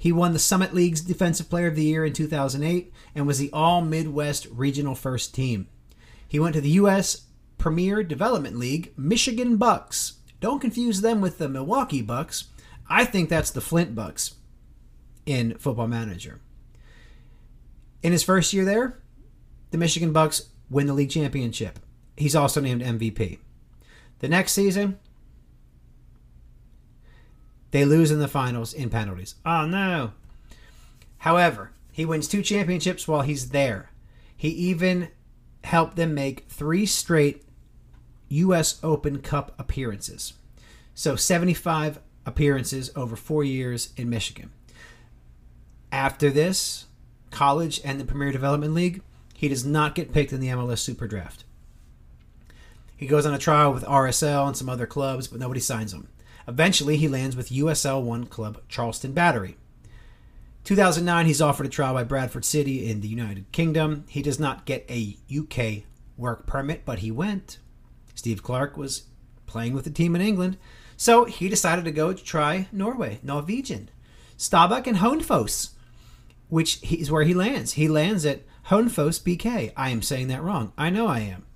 He 0.00 0.12
won 0.12 0.32
the 0.32 0.38
Summit 0.38 0.72
League's 0.72 1.02
Defensive 1.02 1.50
Player 1.50 1.66
of 1.66 1.76
the 1.76 1.84
Year 1.84 2.06
in 2.06 2.14
2008 2.14 2.90
and 3.14 3.26
was 3.26 3.38
the 3.38 3.50
All 3.52 3.82
Midwest 3.82 4.46
Regional 4.50 4.94
First 4.94 5.34
Team. 5.34 5.68
He 6.26 6.40
went 6.40 6.54
to 6.54 6.62
the 6.62 6.70
U.S. 6.70 7.26
Premier 7.58 8.02
Development 8.02 8.56
League, 8.56 8.94
Michigan 8.96 9.58
Bucks. 9.58 10.14
Don't 10.40 10.58
confuse 10.58 11.02
them 11.02 11.20
with 11.20 11.36
the 11.36 11.50
Milwaukee 11.50 12.00
Bucks. 12.00 12.44
I 12.88 13.04
think 13.04 13.28
that's 13.28 13.50
the 13.50 13.60
Flint 13.60 13.94
Bucks 13.94 14.36
in 15.26 15.58
Football 15.58 15.88
Manager. 15.88 16.40
In 18.02 18.12
his 18.12 18.22
first 18.22 18.54
year 18.54 18.64
there, 18.64 19.02
the 19.70 19.76
Michigan 19.76 20.14
Bucks 20.14 20.48
win 20.70 20.86
the 20.86 20.94
league 20.94 21.10
championship. 21.10 21.78
He's 22.16 22.34
also 22.34 22.62
named 22.62 22.80
MVP. 22.80 23.38
The 24.20 24.28
next 24.28 24.52
season, 24.52 24.98
they 27.70 27.84
lose 27.84 28.10
in 28.10 28.18
the 28.18 28.28
finals 28.28 28.72
in 28.72 28.90
penalties. 28.90 29.36
Oh 29.44 29.66
no. 29.66 30.12
However, 31.18 31.72
he 31.92 32.04
wins 32.04 32.28
two 32.28 32.42
championships 32.42 33.06
while 33.06 33.22
he's 33.22 33.50
there. 33.50 33.90
He 34.36 34.48
even 34.48 35.08
helped 35.64 35.96
them 35.96 36.14
make 36.14 36.46
three 36.48 36.86
straight 36.86 37.44
U.S. 38.28 38.78
Open 38.82 39.20
Cup 39.20 39.54
appearances. 39.58 40.32
So 40.94 41.16
75 41.16 42.00
appearances 42.24 42.90
over 42.96 43.16
four 43.16 43.44
years 43.44 43.92
in 43.96 44.08
Michigan. 44.08 44.50
After 45.92 46.30
this, 46.30 46.86
college 47.30 47.80
and 47.84 48.00
the 48.00 48.04
Premier 48.04 48.32
Development 48.32 48.72
League, 48.72 49.02
he 49.34 49.48
does 49.48 49.64
not 49.64 49.94
get 49.94 50.12
picked 50.12 50.32
in 50.32 50.40
the 50.40 50.48
MLS 50.48 50.78
Super 50.78 51.06
Draft. 51.06 51.44
He 52.96 53.06
goes 53.06 53.24
on 53.24 53.34
a 53.34 53.38
trial 53.38 53.72
with 53.72 53.84
RSL 53.84 54.46
and 54.46 54.56
some 54.56 54.68
other 54.68 54.86
clubs, 54.86 55.26
but 55.26 55.40
nobody 55.40 55.60
signs 55.60 55.92
him. 55.92 56.08
Eventually, 56.50 56.96
he 56.96 57.06
lands 57.06 57.36
with 57.36 57.50
USL 57.50 58.02
1 58.02 58.26
club 58.26 58.60
Charleston 58.68 59.12
Battery. 59.12 59.56
2009, 60.64 61.26
he's 61.26 61.40
offered 61.40 61.64
a 61.64 61.68
trial 61.68 61.94
by 61.94 62.02
Bradford 62.02 62.44
City 62.44 62.90
in 62.90 63.02
the 63.02 63.08
United 63.08 63.52
Kingdom. 63.52 64.04
He 64.08 64.20
does 64.20 64.40
not 64.40 64.64
get 64.66 64.84
a 64.90 65.16
UK 65.32 65.84
work 66.16 66.48
permit, 66.48 66.84
but 66.84 66.98
he 66.98 67.12
went. 67.12 67.60
Steve 68.16 68.42
Clark 68.42 68.76
was 68.76 69.04
playing 69.46 69.74
with 69.74 69.84
the 69.84 69.90
team 69.90 70.16
in 70.16 70.20
England, 70.20 70.58
so 70.96 71.24
he 71.24 71.48
decided 71.48 71.84
to 71.84 71.92
go 71.92 72.12
to 72.12 72.24
try 72.24 72.66
Norway, 72.72 73.20
Norwegian. 73.22 73.88
Stabæk 74.36 74.88
and 74.88 74.96
Honfoss, 74.98 75.70
which 76.48 76.82
is 76.82 77.12
where 77.12 77.22
he 77.22 77.32
lands. 77.32 77.74
He 77.74 77.86
lands 77.86 78.26
at 78.26 78.42
Honfoss 78.70 79.22
BK. 79.22 79.72
I 79.76 79.90
am 79.90 80.02
saying 80.02 80.26
that 80.28 80.42
wrong. 80.42 80.72
I 80.76 80.90
know 80.90 81.06
I 81.06 81.20
am. 81.20 81.46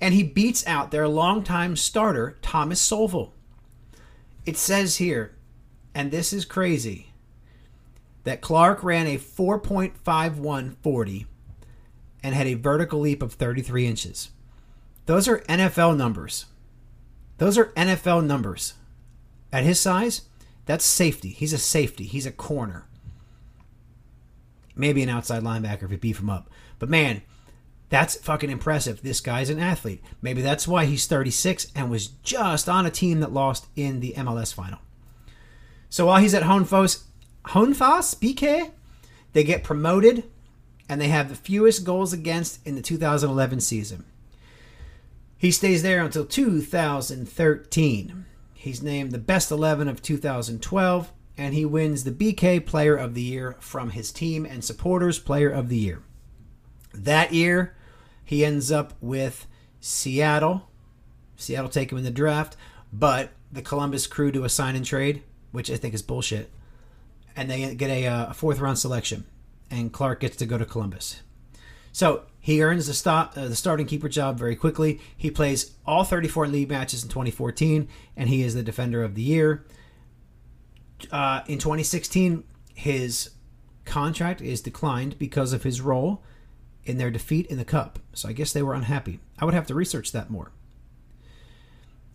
And 0.00 0.14
he 0.14 0.22
beats 0.22 0.66
out 0.66 0.92
their 0.92 1.08
longtime 1.08 1.76
starter, 1.76 2.38
Thomas 2.40 2.80
Solville. 2.80 3.33
It 4.46 4.56
says 4.56 4.96
here, 4.96 5.36
and 5.94 6.10
this 6.10 6.32
is 6.32 6.44
crazy, 6.44 7.12
that 8.24 8.40
Clark 8.40 8.82
ran 8.82 9.06
a 9.06 9.18
4.5140 9.18 11.26
and 12.22 12.34
had 12.34 12.46
a 12.46 12.54
vertical 12.54 13.00
leap 13.00 13.22
of 13.22 13.34
33 13.34 13.86
inches. 13.86 14.30
Those 15.06 15.28
are 15.28 15.40
NFL 15.40 15.96
numbers. 15.96 16.46
Those 17.38 17.58
are 17.58 17.72
NFL 17.76 18.24
numbers. 18.24 18.74
At 19.52 19.64
his 19.64 19.78
size, 19.78 20.22
that's 20.66 20.84
safety. 20.84 21.28
He's 21.28 21.52
a 21.52 21.58
safety. 21.58 22.04
He's 22.04 22.26
a 22.26 22.32
corner. 22.32 22.86
Maybe 24.74 25.02
an 25.02 25.08
outside 25.08 25.42
linebacker 25.42 25.84
if 25.84 25.92
you 25.92 25.98
beef 25.98 26.18
him 26.18 26.30
up. 26.30 26.50
But 26.78 26.88
man, 26.88 27.22
that's 27.94 28.16
fucking 28.16 28.50
impressive. 28.50 29.02
This 29.02 29.20
guy's 29.20 29.50
an 29.50 29.60
athlete. 29.60 30.02
Maybe 30.20 30.42
that's 30.42 30.66
why 30.66 30.84
he's 30.84 31.06
36 31.06 31.68
and 31.76 31.88
was 31.88 32.08
just 32.08 32.68
on 32.68 32.86
a 32.86 32.90
team 32.90 33.20
that 33.20 33.32
lost 33.32 33.66
in 33.76 34.00
the 34.00 34.14
MLS 34.16 34.52
final. 34.52 34.80
So 35.90 36.06
while 36.06 36.20
he's 36.20 36.34
at 36.34 36.42
Honfos, 36.42 37.04
Honfos 37.44 38.16
BK, 38.16 38.72
they 39.32 39.44
get 39.44 39.62
promoted 39.62 40.24
and 40.88 41.00
they 41.00 41.06
have 41.06 41.28
the 41.28 41.36
fewest 41.36 41.84
goals 41.84 42.12
against 42.12 42.66
in 42.66 42.74
the 42.74 42.82
2011 42.82 43.60
season. 43.60 44.04
He 45.38 45.52
stays 45.52 45.84
there 45.84 46.02
until 46.02 46.26
2013. 46.26 48.24
He's 48.54 48.82
named 48.82 49.12
the 49.12 49.18
best 49.18 49.52
11 49.52 49.86
of 49.86 50.02
2012 50.02 51.12
and 51.38 51.54
he 51.54 51.64
wins 51.64 52.02
the 52.02 52.10
BK 52.10 52.66
Player 52.66 52.96
of 52.96 53.14
the 53.14 53.22
Year 53.22 53.54
from 53.60 53.90
his 53.90 54.10
team 54.10 54.44
and 54.44 54.64
supporters 54.64 55.20
Player 55.20 55.50
of 55.50 55.68
the 55.68 55.78
Year. 55.78 56.02
That 56.92 57.32
year, 57.32 57.76
he 58.24 58.44
ends 58.44 58.72
up 58.72 58.94
with 59.00 59.46
Seattle. 59.80 60.68
Seattle 61.36 61.68
take 61.68 61.92
him 61.92 61.98
in 61.98 62.04
the 62.04 62.10
draft, 62.10 62.56
but 62.92 63.30
the 63.52 63.62
Columbus 63.62 64.06
Crew 64.06 64.32
do 64.32 64.44
a 64.44 64.48
sign 64.48 64.76
and 64.76 64.84
trade, 64.84 65.22
which 65.52 65.70
I 65.70 65.76
think 65.76 65.94
is 65.94 66.02
bullshit. 66.02 66.50
And 67.36 67.50
they 67.50 67.74
get 67.74 67.90
a, 67.90 68.06
uh, 68.06 68.26
a 68.30 68.34
fourth 68.34 68.60
round 68.60 68.78
selection, 68.78 69.26
and 69.70 69.92
Clark 69.92 70.20
gets 70.20 70.36
to 70.36 70.46
go 70.46 70.56
to 70.56 70.64
Columbus. 70.64 71.20
So 71.92 72.24
he 72.40 72.62
earns 72.62 72.86
the, 72.86 72.94
stop, 72.94 73.36
uh, 73.36 73.48
the 73.48 73.56
starting 73.56 73.86
keeper 73.86 74.08
job 74.08 74.38
very 74.38 74.56
quickly. 74.56 75.00
He 75.16 75.30
plays 75.30 75.72
all 75.86 76.02
34 76.02 76.48
league 76.48 76.70
matches 76.70 77.02
in 77.02 77.08
2014, 77.08 77.88
and 78.16 78.28
he 78.28 78.42
is 78.42 78.54
the 78.54 78.62
defender 78.62 79.02
of 79.04 79.14
the 79.14 79.22
year. 79.22 79.64
Uh, 81.12 81.42
in 81.46 81.58
2016, 81.58 82.44
his 82.74 83.30
contract 83.84 84.40
is 84.40 84.60
declined 84.60 85.18
because 85.18 85.52
of 85.52 85.62
his 85.62 85.80
role 85.80 86.22
in 86.86 86.98
their 86.98 87.10
defeat 87.10 87.46
in 87.46 87.58
the 87.58 87.64
Cup. 87.64 87.98
So 88.12 88.28
I 88.28 88.32
guess 88.32 88.52
they 88.52 88.62
were 88.62 88.74
unhappy. 88.74 89.20
I 89.38 89.44
would 89.44 89.54
have 89.54 89.66
to 89.68 89.74
research 89.74 90.12
that 90.12 90.30
more. 90.30 90.50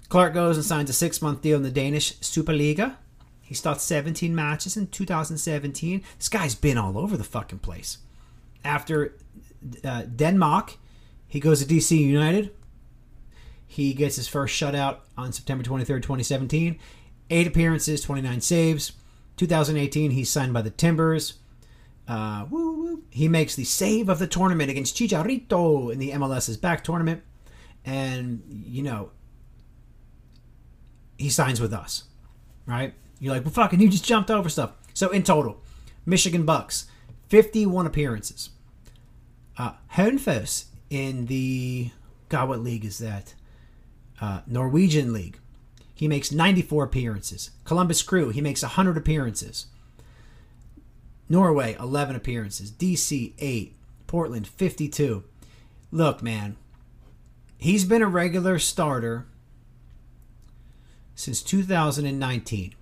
Clark 0.09 0.33
goes 0.33 0.57
and 0.57 0.65
signs 0.65 0.89
a 0.89 0.93
six 0.93 1.21
month 1.21 1.41
deal 1.41 1.57
in 1.57 1.63
the 1.63 1.71
Danish 1.71 2.17
Superliga. 2.19 2.95
He 3.41 3.55
starts 3.55 3.83
17 3.83 4.35
matches 4.35 4.77
in 4.77 4.87
2017. 4.87 6.03
This 6.17 6.29
guy's 6.29 6.55
been 6.55 6.77
all 6.77 6.97
over 6.97 7.17
the 7.17 7.23
fucking 7.23 7.59
place. 7.59 7.97
After 8.63 9.15
uh, 9.83 10.03
Denmark, 10.03 10.77
he 11.27 11.39
goes 11.39 11.63
to 11.63 11.73
DC 11.73 11.97
United. 11.97 12.51
He 13.65 13.93
gets 13.93 14.17
his 14.17 14.27
first 14.27 14.59
shutout 14.59 14.97
on 15.17 15.31
September 15.31 15.63
23rd, 15.63 16.01
2017. 16.01 16.79
Eight 17.29 17.47
appearances, 17.47 18.01
29 18.01 18.41
saves. 18.41 18.93
2018, 19.37 20.11
he's 20.11 20.29
signed 20.29 20.53
by 20.53 20.61
the 20.61 20.71
Timbers. 20.71 21.38
Uh, 22.09 22.47
woo, 22.49 22.73
woo. 22.73 23.03
He 23.11 23.27
makes 23.27 23.55
the 23.55 23.63
save 23.63 24.09
of 24.09 24.17
the 24.17 24.25
tournament 24.25 24.71
against 24.71 24.97
Chicharito 24.97 25.93
in 25.93 25.99
the 25.99 26.09
MLS 26.11 26.49
is 26.49 26.57
Back 26.57 26.83
tournament. 26.83 27.21
And, 27.85 28.41
you 28.65 28.81
know, 28.81 29.11
he 31.17 31.29
signs 31.29 31.61
with 31.61 31.71
us, 31.71 32.05
right? 32.65 32.95
You're 33.19 33.35
like, 33.35 33.45
well, 33.45 33.53
fucking, 33.53 33.79
you 33.79 33.89
just 33.89 34.05
jumped 34.05 34.31
over 34.31 34.49
stuff. 34.49 34.71
So 34.95 35.09
in 35.09 35.21
total, 35.21 35.61
Michigan 36.05 36.45
Bucks, 36.45 36.87
51 37.27 37.85
appearances. 37.85 38.49
Uh, 39.55 39.73
Hönefoss 39.93 40.65
in 40.89 41.27
the, 41.27 41.91
God, 42.29 42.49
what 42.49 42.61
league 42.61 42.85
is 42.85 42.97
that? 42.97 43.35
Uh, 44.19 44.41
Norwegian 44.47 45.13
League. 45.13 45.37
He 45.93 46.07
makes 46.07 46.31
94 46.31 46.85
appearances. 46.85 47.51
Columbus 47.65 48.01
Crew, 48.01 48.29
he 48.29 48.41
makes 48.41 48.63
100 48.63 48.97
appearances. 48.97 49.67
Norway, 51.29 51.77
11 51.79 52.15
appearances. 52.15 52.71
DC, 52.71 53.33
8. 53.37 53.75
Portland, 54.07 54.47
52. 54.47 55.23
Look, 55.91 56.23
man, 56.23 56.57
he's 57.57 57.85
been 57.85 58.01
a 58.01 58.07
regular 58.07 58.57
starter 58.57 59.27
since 61.13 61.43
2019. 61.43 62.73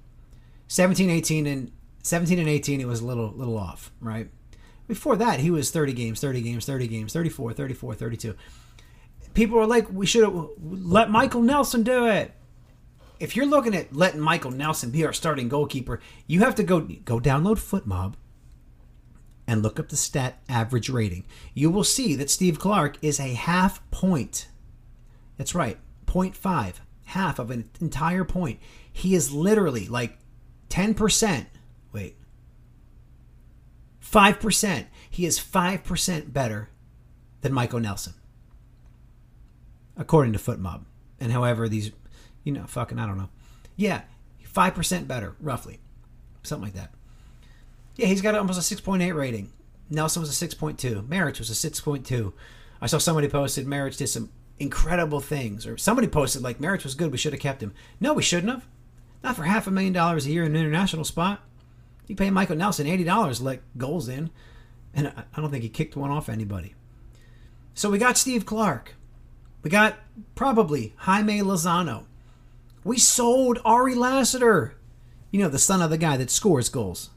17, 0.69 1.09
18, 1.09 1.45
and 1.45 1.71
17 2.03 2.39
and 2.39 2.47
18, 2.47 2.79
it 2.79 2.87
was 2.87 3.01
a 3.01 3.05
little 3.05 3.31
little 3.35 3.57
off, 3.57 3.91
right? 3.99 4.29
Before 4.87 5.17
that, 5.17 5.41
he 5.41 5.51
was 5.51 5.69
30 5.69 5.91
games, 5.93 6.21
30 6.21 6.41
games, 6.41 6.65
30 6.65 6.87
games, 6.87 7.13
34, 7.13 7.53
34, 7.53 7.93
32. 7.95 8.35
People 9.33 9.59
are 9.59 9.67
like, 9.67 9.91
we 9.91 10.05
should 10.05 10.23
have 10.23 10.49
let 10.61 11.11
Michael 11.11 11.41
Nelson 11.41 11.83
do 11.83 12.07
it. 12.07 12.33
If 13.19 13.35
you're 13.35 13.45
looking 13.45 13.75
at 13.75 13.93
letting 13.93 14.21
Michael 14.21 14.51
Nelson 14.51 14.91
be 14.91 15.05
our 15.05 15.11
starting 15.11 15.49
goalkeeper, 15.49 15.99
you 16.25 16.39
have 16.41 16.55
to 16.55 16.63
go 16.63 16.79
go 16.79 17.19
download 17.19 17.57
FotMob 17.57 18.13
and 19.47 19.63
look 19.63 19.79
up 19.79 19.89
the 19.89 19.95
stat 19.95 20.39
average 20.49 20.89
rating. 20.89 21.25
You 21.53 21.71
will 21.71 21.85
see 21.85 22.15
that 22.15 22.29
Steve 22.29 22.59
Clark 22.59 22.97
is 23.01 23.19
a 23.19 23.33
half 23.33 23.89
point. 23.89 24.49
That's 25.37 25.55
right, 25.55 25.77
0.5, 26.05 26.75
half 27.05 27.39
of 27.39 27.49
an 27.49 27.69
entire 27.79 28.25
point. 28.25 28.59
He 28.91 29.15
is 29.15 29.31
literally 29.31 29.87
like 29.87 30.17
10%. 30.69 31.45
Wait. 31.93 32.15
5%. 34.03 34.85
He 35.09 35.25
is 35.25 35.39
5% 35.39 36.33
better 36.33 36.69
than 37.41 37.53
Michael 37.53 37.79
Nelson. 37.79 38.13
According 39.95 40.33
to 40.33 40.39
FotMob. 40.39 40.85
And 41.19 41.31
however 41.31 41.69
these, 41.69 41.91
you 42.43 42.51
know, 42.51 42.65
fucking, 42.67 42.99
I 42.99 43.05
don't 43.05 43.17
know. 43.17 43.29
Yeah, 43.75 44.01
5% 44.51 45.07
better, 45.07 45.35
roughly. 45.39 45.79
Something 46.43 46.65
like 46.65 46.75
that. 46.75 46.93
Yeah, 47.97 48.07
he's 48.07 48.21
got 48.21 48.35
almost 48.35 48.71
a 48.71 48.75
6.8 48.75 49.13
rating. 49.15 49.51
Nelson 49.89 50.21
was 50.21 50.41
a 50.41 50.47
6.2. 50.47 51.07
Marić 51.07 51.39
was 51.39 51.49
a 51.49 51.69
6.2. 51.69 52.31
I 52.79 52.85
saw 52.85 52.99
somebody 52.99 53.27
posted 53.27 53.65
Marić 53.65 53.97
did 53.97 54.07
some 54.07 54.29
incredible 54.59 55.19
things. 55.19 55.65
Or 55.65 55.77
somebody 55.77 56.07
posted, 56.07 56.43
like, 56.43 56.59
Marić 56.59 56.83
was 56.83 56.95
good. 56.95 57.11
We 57.11 57.17
should 57.17 57.33
have 57.33 57.41
kept 57.41 57.61
him. 57.61 57.73
No, 57.99 58.13
we 58.13 58.21
shouldn't 58.21 58.53
have. 58.53 58.67
Not 59.23 59.35
for 59.35 59.43
half 59.43 59.67
a 59.67 59.71
million 59.71 59.93
dollars 59.93 60.25
a 60.25 60.29
year 60.29 60.43
in 60.43 60.55
an 60.55 60.61
international 60.61 61.03
spot. 61.03 61.41
You 62.05 62.15
pay 62.15 62.29
Michael 62.29 62.55
Nelson 62.55 62.87
$80 62.87 63.37
to 63.37 63.43
let 63.43 63.77
goals 63.77 64.07
in. 64.07 64.29
And 64.93 65.07
I 65.07 65.41
don't 65.41 65.49
think 65.49 65.63
he 65.63 65.69
kicked 65.69 65.95
one 65.95 66.11
off 66.11 66.29
anybody. 66.29 66.75
So 67.73 67.89
we 67.89 67.97
got 67.97 68.17
Steve 68.17 68.45
Clark. 68.45 68.95
We 69.63 69.69
got 69.69 69.97
probably 70.35 70.93
Jaime 70.97 71.39
Lozano. 71.41 72.05
We 72.83 72.97
sold 72.97 73.59
Ari 73.65 73.95
Lassiter. 73.95 74.75
You 75.31 75.41
know, 75.41 75.49
the 75.49 75.59
son 75.59 75.81
of 75.81 75.89
the 75.89 75.97
guy 75.97 76.15
that 76.17 76.31
scores 76.31 76.69
goals. 76.69 77.09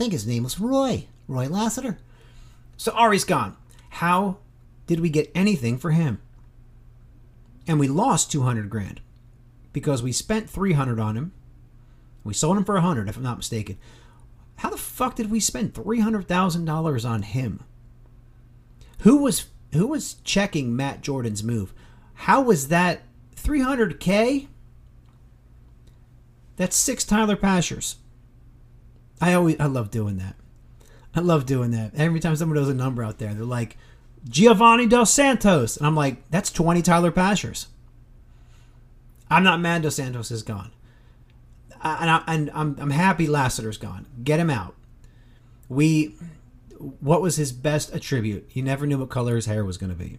Think 0.00 0.14
his 0.14 0.26
name 0.26 0.44
was 0.44 0.58
Roy. 0.58 1.08
Roy 1.28 1.46
Lassiter. 1.46 1.98
So 2.78 2.90
Ari's 2.92 3.24
gone. 3.24 3.58
How 3.90 4.38
did 4.86 4.98
we 4.98 5.10
get 5.10 5.30
anything 5.34 5.76
for 5.76 5.90
him? 5.90 6.22
And 7.66 7.78
we 7.78 7.86
lost 7.86 8.32
200 8.32 8.70
grand 8.70 9.02
because 9.74 10.02
we 10.02 10.10
spent 10.10 10.48
300 10.48 10.98
on 10.98 11.18
him. 11.18 11.32
We 12.24 12.32
sold 12.32 12.56
him 12.56 12.64
for 12.64 12.76
100 12.76 13.10
if 13.10 13.18
I'm 13.18 13.22
not 13.22 13.36
mistaken. 13.36 13.76
How 14.56 14.70
the 14.70 14.78
fuck 14.78 15.16
did 15.16 15.30
we 15.30 15.38
spend 15.38 15.74
$300,000 15.74 17.04
on 17.06 17.20
him? 17.20 17.62
Who 19.00 19.18
was 19.18 19.48
who 19.74 19.86
was 19.86 20.14
checking 20.24 20.74
Matt 20.74 21.02
Jordan's 21.02 21.44
move? 21.44 21.74
How 22.14 22.40
was 22.40 22.68
that 22.68 23.02
300k? 23.36 24.46
That's 26.56 26.74
six 26.74 27.04
Tyler 27.04 27.36
Pashers. 27.36 27.96
I 29.20 29.34
always 29.34 29.56
I 29.60 29.66
love 29.66 29.90
doing 29.90 30.18
that. 30.18 30.36
I 31.14 31.20
love 31.20 31.44
doing 31.44 31.72
that. 31.72 31.92
Every 31.94 32.20
time 32.20 32.36
someone 32.36 32.56
does 32.56 32.68
a 32.68 32.74
number 32.74 33.02
out 33.02 33.18
there, 33.18 33.34
they're 33.34 33.44
like 33.44 33.76
Giovanni 34.28 34.86
Dos 34.86 35.12
Santos, 35.12 35.76
and 35.76 35.86
I'm 35.86 35.96
like, 35.96 36.28
that's 36.30 36.50
20 36.50 36.82
Tyler 36.82 37.10
Pashers. 37.10 37.66
I'm 39.30 39.44
not 39.44 39.60
mad 39.60 39.82
Dos 39.82 39.96
Santos 39.96 40.30
is 40.30 40.42
gone, 40.42 40.72
and, 41.82 42.10
I, 42.10 42.22
and 42.26 42.50
I'm 42.52 42.76
I'm 42.80 42.90
happy 42.90 43.26
Lassiter's 43.26 43.78
gone. 43.78 44.06
Get 44.22 44.40
him 44.40 44.50
out. 44.50 44.74
We, 45.68 46.16
what 46.78 47.22
was 47.22 47.36
his 47.36 47.52
best 47.52 47.94
attribute? 47.94 48.48
You 48.52 48.62
never 48.62 48.86
knew 48.86 48.98
what 48.98 49.08
color 49.08 49.36
his 49.36 49.46
hair 49.46 49.64
was 49.64 49.78
going 49.78 49.90
to 49.90 49.96
be, 49.96 50.18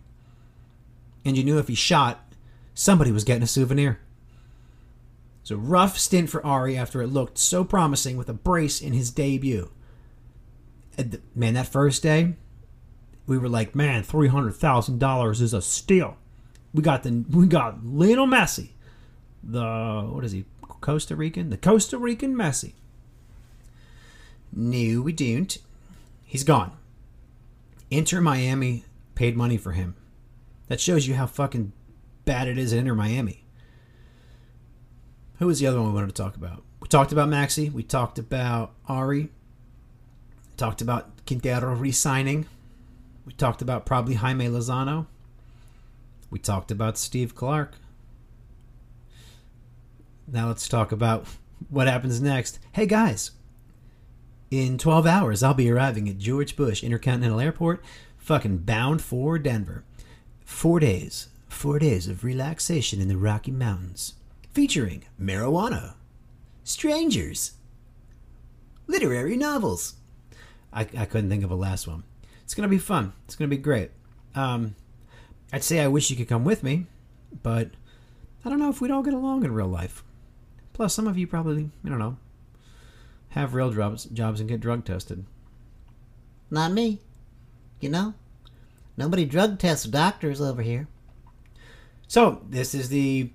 and 1.25 1.35
you 1.37 1.43
knew 1.43 1.57
if 1.57 1.67
he 1.67 1.75
shot, 1.75 2.33
somebody 2.73 3.11
was 3.11 3.23
getting 3.23 3.43
a 3.43 3.47
souvenir. 3.47 3.99
So 5.51 5.57
rough 5.57 5.97
stint 5.97 6.29
for 6.29 6.45
Ari 6.45 6.77
after 6.77 7.01
it 7.01 7.07
looked 7.07 7.37
so 7.37 7.63
promising 7.63 8.17
with 8.17 8.29
a 8.29 8.33
brace 8.33 8.81
in 8.81 8.93
his 8.93 9.11
debut. 9.11 9.71
Man, 11.35 11.53
that 11.55 11.67
first 11.67 12.03
day, 12.03 12.35
we 13.27 13.37
were 13.37 13.49
like, 13.49 13.75
man, 13.75 14.03
three 14.03 14.27
hundred 14.27 14.53
thousand 14.53 14.99
dollars 14.99 15.41
is 15.41 15.53
a 15.53 15.61
steal. 15.61 16.17
We 16.73 16.81
got 16.81 17.03
the 17.03 17.25
we 17.29 17.47
got 17.47 17.85
Lionel 17.85 18.27
Messi, 18.27 18.69
the 19.43 20.07
what 20.11 20.23
is 20.23 20.31
he, 20.31 20.45
Costa 20.61 21.15
Rican, 21.15 21.49
the 21.49 21.57
Costa 21.57 21.97
Rican 21.97 22.35
Messi. 22.35 22.73
No, 24.53 25.01
we 25.01 25.13
don't. 25.13 25.57
He's 26.25 26.43
gone. 26.43 26.71
Inter 27.89 28.21
Miami 28.21 28.85
paid 29.15 29.35
money 29.35 29.57
for 29.57 29.71
him. 29.71 29.95
That 30.67 30.79
shows 30.79 31.07
you 31.07 31.15
how 31.15 31.25
fucking 31.25 31.73
bad 32.25 32.47
it 32.47 32.57
is 32.57 32.73
at 32.73 32.79
Inter 32.79 32.95
Miami. 32.95 33.40
Who 35.41 35.47
was 35.47 35.59
the 35.59 35.65
other 35.65 35.81
one 35.81 35.87
we 35.87 35.95
wanted 35.95 36.15
to 36.15 36.21
talk 36.21 36.35
about? 36.35 36.61
We 36.81 36.87
talked 36.87 37.11
about 37.11 37.27
Maxi. 37.27 37.73
We 37.73 37.81
talked 37.81 38.19
about 38.19 38.73
Ari. 38.87 39.29
Talked 40.55 40.83
about 40.83 41.25
Quintero 41.25 41.73
re-signing. 41.73 42.45
We 43.25 43.33
talked 43.33 43.63
about 43.63 43.83
probably 43.83 44.13
Jaime 44.13 44.45
Lozano. 44.45 45.07
We 46.29 46.37
talked 46.37 46.69
about 46.69 46.95
Steve 46.95 47.33
Clark. 47.33 47.73
Now 50.27 50.47
let's 50.47 50.69
talk 50.69 50.91
about 50.91 51.25
what 51.71 51.87
happens 51.87 52.21
next. 52.21 52.59
Hey 52.73 52.85
guys, 52.85 53.31
in 54.51 54.77
12 54.77 55.07
hours, 55.07 55.41
I'll 55.41 55.55
be 55.55 55.71
arriving 55.71 56.07
at 56.07 56.19
George 56.19 56.55
Bush 56.55 56.83
Intercontinental 56.83 57.39
Airport, 57.39 57.83
fucking 58.19 58.59
bound 58.59 59.01
for 59.01 59.39
Denver. 59.39 59.83
Four 60.45 60.79
days, 60.79 61.29
four 61.49 61.79
days 61.79 62.07
of 62.07 62.23
relaxation 62.23 63.01
in 63.01 63.07
the 63.07 63.17
Rocky 63.17 63.49
Mountains, 63.49 64.13
featuring 64.53 65.03
marijuana, 65.19 65.95
strangers, 66.63 67.53
literary 68.87 69.37
novels. 69.37 69.95
I, 70.73 70.81
I 70.97 71.05
couldn't 71.05 71.29
think 71.29 71.43
of 71.43 71.51
a 71.51 71.55
last 71.55 71.87
one. 71.87 72.03
It's 72.43 72.53
gonna 72.53 72.67
be 72.67 72.77
fun. 72.77 73.13
It's 73.25 73.35
gonna 73.35 73.47
be 73.47 73.57
great. 73.57 73.91
Um, 74.35 74.75
I'd 75.53 75.63
say 75.63 75.79
I 75.79 75.87
wish 75.87 76.09
you 76.09 76.15
could 76.15 76.29
come 76.29 76.45
with 76.45 76.63
me, 76.63 76.85
but 77.43 77.71
I 78.43 78.49
don't 78.49 78.59
know 78.59 78.69
if 78.69 78.81
we'd 78.81 78.91
all 78.91 79.03
get 79.03 79.13
along 79.13 79.43
in 79.43 79.53
real 79.53 79.67
life. 79.67 80.03
Plus, 80.73 80.93
some 80.93 81.07
of 81.07 81.17
you 81.17 81.27
probably, 81.27 81.69
I 81.85 81.89
don't 81.89 81.99
know, 81.99 82.17
have 83.29 83.53
real 83.53 83.71
jobs, 83.71 84.05
jobs 84.05 84.39
and 84.39 84.49
get 84.49 84.61
drug 84.61 84.85
tested. 84.85 85.25
Not 86.49 86.71
me. 86.71 86.99
You 87.79 87.89
know? 87.89 88.13
Nobody 88.97 89.25
drug 89.25 89.59
tests 89.59 89.85
doctors 89.85 90.41
over 90.41 90.61
here. 90.61 90.87
So, 92.07 92.41
this 92.49 92.75
is 92.75 92.89
the 92.89 93.31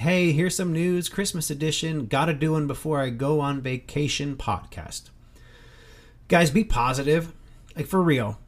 hey, 0.00 0.32
here's 0.32 0.54
some 0.54 0.72
news 0.72 1.10
Christmas 1.10 1.50
edition. 1.50 2.06
Gotta 2.06 2.32
do 2.32 2.52
one 2.52 2.66
before 2.66 3.00
I 3.00 3.10
go 3.10 3.40
on 3.40 3.60
vacation 3.60 4.34
podcast. 4.34 5.10
Guys, 6.26 6.50
be 6.50 6.64
positive. 6.64 7.34
Like, 7.76 7.86
for 7.86 8.00
real. 8.02 8.38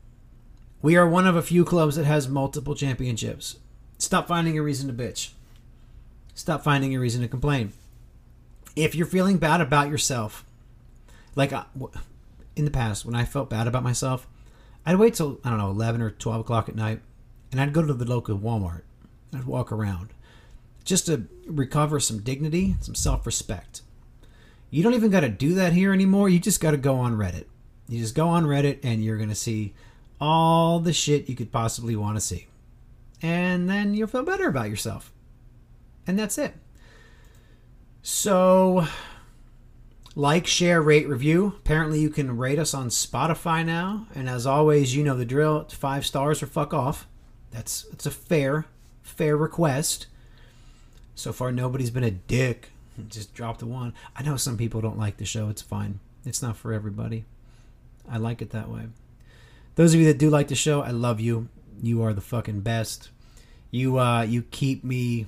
We 0.81 0.97
are 0.97 1.07
one 1.07 1.27
of 1.27 1.37
a 1.37 1.43
few 1.43 1.67
clubs 1.67 1.97
that 1.97 2.07
has 2.07 2.27
multiple 2.27 2.75
championships. 2.75 3.59
Stop 3.99 4.29
finding 4.29 4.57
a 4.57 4.63
reason 4.63 4.89
to 4.89 4.95
bitch. 4.95 5.33
Stop 6.35 6.65
finding 6.65 6.97
a 6.97 6.99
reason 6.99 7.21
to 7.21 7.29
complain. 7.29 7.75
If 8.75 8.95
you're 8.95 9.07
feeling 9.07 9.37
bad 9.37 9.61
about 9.61 9.91
yourself, 9.91 10.47
like 11.37 11.53
uh, 11.53 11.65
w- 11.79 11.93
in 12.57 12.65
the 12.65 12.71
past, 12.71 13.05
when 13.05 13.15
I 13.15 13.27
felt 13.27 13.51
bad 13.51 13.67
about 13.67 13.83
myself, 13.83 14.27
I'd 14.87 14.97
wait 14.97 15.13
till, 15.13 15.39
I 15.45 15.51
don't 15.51 15.59
know, 15.59 15.71
11 15.71 16.01
or 16.01 16.13
12 16.13 16.41
o'clock 16.41 16.71
at 16.71 16.77
night, 16.77 17.03
and 17.51 17.61
I'd 17.61 17.75
go 17.75 17.87
to 17.87 17.93
the 17.93 18.07
local 18.07 18.39
Walmart. 18.39 18.85
I'd 19.35 19.45
walk 19.45 19.71
around 19.71 20.09
just 20.85 21.07
to 21.07 21.27
recover 21.47 22.01
some 22.01 22.21
dignity, 22.21 22.77
some 22.81 22.95
self 22.95 23.27
respect. 23.27 23.83
You 24.71 24.83
don't 24.83 24.95
even 24.95 25.11
got 25.11 25.21
to 25.21 25.29
do 25.29 25.55
that 25.55 25.75
here 25.75 25.93
anymore. 25.93 26.29
You 26.29 26.39
just 26.39 26.61
got 26.61 26.71
to 26.71 26.77
go 26.77 26.97
on 26.97 27.17
Reddit. 27.17 27.45
You 27.89 28.01
just 28.01 28.15
go 28.15 28.29
on 28.29 28.45
Reddit 28.45 28.79
and 28.83 29.05
you're 29.05 29.19
going 29.19 29.29
to 29.29 29.35
see 29.35 29.75
all 30.21 30.81
the 30.81 30.93
shit 30.93 31.29
you 31.29 31.37
could 31.37 31.53
possibly 31.53 31.95
want 31.95 32.17
to 32.17 32.21
see. 32.21 32.47
And 33.21 33.69
then 33.69 33.95
you'll 33.95 34.09
feel 34.09 34.23
better 34.23 34.49
about 34.49 34.71
yourself. 34.71 35.13
And 36.07 36.19
that's 36.19 36.39
it. 36.39 36.55
So, 38.03 38.87
like, 40.17 40.47
share, 40.47 40.83
rate, 40.83 41.09
review. 41.09 41.55
Apparently, 41.59 42.01
you 42.01 42.11
can 42.11 42.37
rate 42.37 42.59
us 42.59 42.75
on 42.75 42.89
Spotify 42.89 43.65
now. 43.65 44.07
And 44.15 44.29
as 44.29 44.47
always, 44.47 44.97
you 44.97 45.05
know 45.05 45.17
the 45.17 45.25
drill. 45.25 45.61
It's 45.61 45.75
five 45.75 46.05
stars 46.05 46.43
or 46.43 46.47
fuck 46.47 46.75
off. 46.75 47.07
That's 47.51 47.85
it's 47.93 48.07
a 48.07 48.11
fair, 48.11 48.67
fair 49.03 49.37
request. 49.37 50.07
So 51.15 51.33
far, 51.33 51.53
nobody's 51.53 51.91
been 51.91 52.05
a 52.05 52.11
dick. 52.11 52.71
Just 53.09 53.35
drop 53.35 53.59
the 53.59 53.67
one. 53.67 53.95
I 54.17 54.23
know 54.23 54.37
some 54.37 54.57
people 54.57 54.81
don't 54.81 54.99
like 54.99 55.17
the 55.17 55.25
show. 55.25 55.49
It's 55.49 55.63
fine. 55.63 56.01
It's 56.25 56.43
not 56.43 56.57
for 56.57 56.73
everybody. 56.73 57.25
I 58.09 58.19
like 58.19 58.43
it 58.43 58.51
that 58.51 58.69
way. 58.69 58.87
Those 59.75 59.95
of 59.95 60.01
you 60.01 60.07
that 60.07 60.19
do 60.19 60.31
like 60.31 60.49
the 60.49 60.55
show, 60.55 60.83
I 60.83 60.91
love 60.91 61.21
you. 61.21 61.49
You 61.83 62.03
are 62.03 62.13
the 62.13 62.21
fucking 62.21 62.61
best. 62.61 63.11
You 63.71 63.99
uh 63.99 64.23
you 64.23 64.43
keep 64.43 64.85
me 64.85 65.27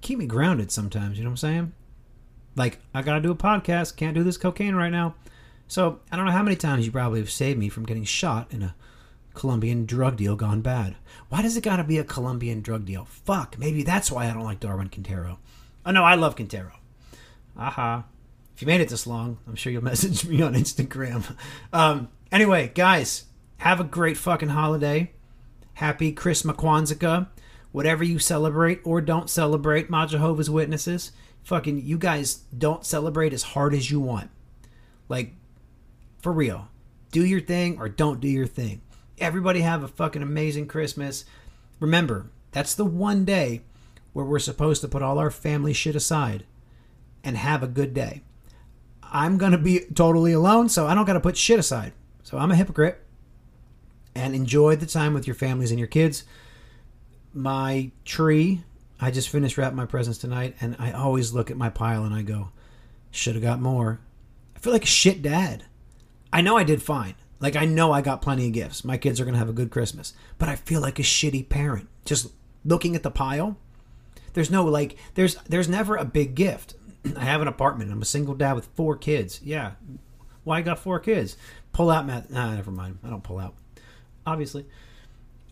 keep 0.00 0.18
me 0.18 0.26
grounded 0.26 0.72
sometimes, 0.72 1.16
you 1.16 1.24
know 1.24 1.30
what 1.30 1.34
I'm 1.34 1.36
saying? 1.36 1.72
Like 2.56 2.78
I 2.92 3.02
got 3.02 3.14
to 3.14 3.20
do 3.20 3.30
a 3.30 3.36
podcast, 3.36 3.96
can't 3.96 4.14
do 4.14 4.24
this 4.24 4.36
cocaine 4.36 4.74
right 4.74 4.90
now. 4.90 5.14
So, 5.68 6.00
I 6.10 6.16
don't 6.16 6.26
know 6.26 6.32
how 6.32 6.42
many 6.42 6.56
times 6.56 6.84
you 6.84 6.92
probably 6.92 7.20
have 7.20 7.30
saved 7.30 7.58
me 7.58 7.70
from 7.70 7.86
getting 7.86 8.04
shot 8.04 8.52
in 8.52 8.62
a 8.62 8.74
Colombian 9.34 9.86
drug 9.86 10.16
deal 10.16 10.36
gone 10.36 10.60
bad. 10.60 10.96
Why 11.28 11.42
does 11.42 11.56
it 11.56 11.64
got 11.64 11.76
to 11.76 11.84
be 11.84 11.98
a 11.98 12.04
Colombian 12.04 12.60
drug 12.60 12.84
deal? 12.84 13.04
Fuck, 13.04 13.58
maybe 13.58 13.82
that's 13.82 14.10
why 14.10 14.28
I 14.28 14.32
don't 14.32 14.44
like 14.44 14.60
Darwin 14.60 14.88
Quintero. 14.88 15.38
Oh 15.84 15.90
no, 15.90 16.04
I 16.04 16.14
love 16.14 16.36
Quintero. 16.36 16.72
Aha. 17.56 18.04
If 18.54 18.62
you 18.62 18.66
made 18.66 18.80
it 18.80 18.88
this 18.88 19.06
long, 19.06 19.38
I'm 19.46 19.56
sure 19.56 19.72
you'll 19.72 19.84
message 19.92 20.24
me 20.26 20.42
on 20.42 20.54
Instagram. 20.54 21.36
Um, 21.72 22.08
anyway, 22.30 22.70
guys, 22.74 23.24
have 23.58 23.80
a 23.80 23.84
great 23.84 24.16
fucking 24.16 24.50
holiday. 24.50 25.12
Happy 25.74 26.12
Christmas 26.12 26.56
Kwanzaa. 26.56 27.28
Whatever 27.72 28.04
you 28.04 28.18
celebrate 28.18 28.80
or 28.84 29.00
don't 29.00 29.30
celebrate, 29.30 29.88
my 29.88 30.04
Jehovah's 30.04 30.50
Witnesses. 30.50 31.12
Fucking, 31.42 31.80
you 31.80 31.96
guys 31.96 32.40
don't 32.56 32.84
celebrate 32.84 33.32
as 33.32 33.42
hard 33.42 33.74
as 33.74 33.90
you 33.90 33.98
want. 33.98 34.30
Like, 35.08 35.32
for 36.20 36.32
real. 36.32 36.68
Do 37.10 37.24
your 37.24 37.40
thing 37.40 37.78
or 37.78 37.88
don't 37.88 38.20
do 38.20 38.28
your 38.28 38.46
thing. 38.46 38.82
Everybody 39.22 39.60
have 39.60 39.84
a 39.84 39.88
fucking 39.88 40.20
amazing 40.20 40.66
Christmas. 40.66 41.24
Remember, 41.78 42.26
that's 42.50 42.74
the 42.74 42.84
one 42.84 43.24
day 43.24 43.62
where 44.12 44.24
we're 44.24 44.40
supposed 44.40 44.80
to 44.80 44.88
put 44.88 45.00
all 45.00 45.20
our 45.20 45.30
family 45.30 45.72
shit 45.72 45.94
aside 45.94 46.44
and 47.22 47.36
have 47.36 47.62
a 47.62 47.68
good 47.68 47.94
day. 47.94 48.22
I'm 49.00 49.38
going 49.38 49.52
to 49.52 49.58
be 49.58 49.84
totally 49.94 50.32
alone, 50.32 50.68
so 50.68 50.88
I 50.88 50.94
don't 50.94 51.04
got 51.04 51.12
to 51.12 51.20
put 51.20 51.36
shit 51.36 51.60
aside. 51.60 51.92
So 52.24 52.36
I'm 52.36 52.50
a 52.50 52.56
hypocrite. 52.56 53.00
And 54.12 54.34
enjoy 54.34 54.74
the 54.74 54.86
time 54.86 55.14
with 55.14 55.28
your 55.28 55.36
families 55.36 55.70
and 55.70 55.78
your 55.78 55.86
kids. 55.86 56.24
My 57.32 57.92
tree, 58.04 58.64
I 59.00 59.12
just 59.12 59.28
finished 59.28 59.56
wrapping 59.56 59.76
my 59.76 59.86
presents 59.86 60.18
tonight, 60.18 60.56
and 60.60 60.74
I 60.80 60.90
always 60.90 61.32
look 61.32 61.48
at 61.48 61.56
my 61.56 61.70
pile 61.70 62.02
and 62.02 62.12
I 62.12 62.22
go, 62.22 62.48
should 63.12 63.36
have 63.36 63.42
got 63.44 63.60
more. 63.60 64.00
I 64.56 64.58
feel 64.58 64.72
like 64.72 64.82
a 64.82 64.86
shit 64.86 65.22
dad. 65.22 65.64
I 66.32 66.40
know 66.40 66.56
I 66.56 66.64
did 66.64 66.82
fine. 66.82 67.14
Like 67.42 67.56
I 67.56 67.64
know 67.64 67.92
I 67.92 68.00
got 68.00 68.22
plenty 68.22 68.46
of 68.46 68.52
gifts. 68.52 68.84
My 68.84 68.96
kids 68.96 69.20
are 69.20 69.24
gonna 69.24 69.36
have 69.36 69.48
a 69.48 69.52
good 69.52 69.70
Christmas. 69.70 70.14
But 70.38 70.48
I 70.48 70.54
feel 70.54 70.80
like 70.80 71.00
a 71.00 71.02
shitty 71.02 71.48
parent. 71.48 71.88
Just 72.04 72.32
looking 72.64 72.94
at 72.94 73.02
the 73.02 73.10
pile. 73.10 73.58
There's 74.32 74.50
no 74.50 74.64
like 74.64 74.96
there's 75.14 75.34
there's 75.48 75.68
never 75.68 75.96
a 75.96 76.04
big 76.04 76.36
gift. 76.36 76.74
I 77.16 77.24
have 77.24 77.42
an 77.42 77.48
apartment. 77.48 77.90
I'm 77.90 78.00
a 78.00 78.06
single 78.06 78.36
dad 78.36 78.52
with 78.54 78.66
four 78.76 78.96
kids. 78.96 79.40
Yeah. 79.42 79.72
Why 80.44 80.58
I 80.58 80.62
got 80.62 80.78
four 80.78 81.00
kids? 81.00 81.36
Pull 81.72 81.90
out 81.90 82.06
math. 82.06 82.30
Nah, 82.30 82.54
never 82.54 82.70
mind. 82.70 82.98
I 83.04 83.10
don't 83.10 83.24
pull 83.24 83.40
out. 83.40 83.54
Obviously. 84.24 84.64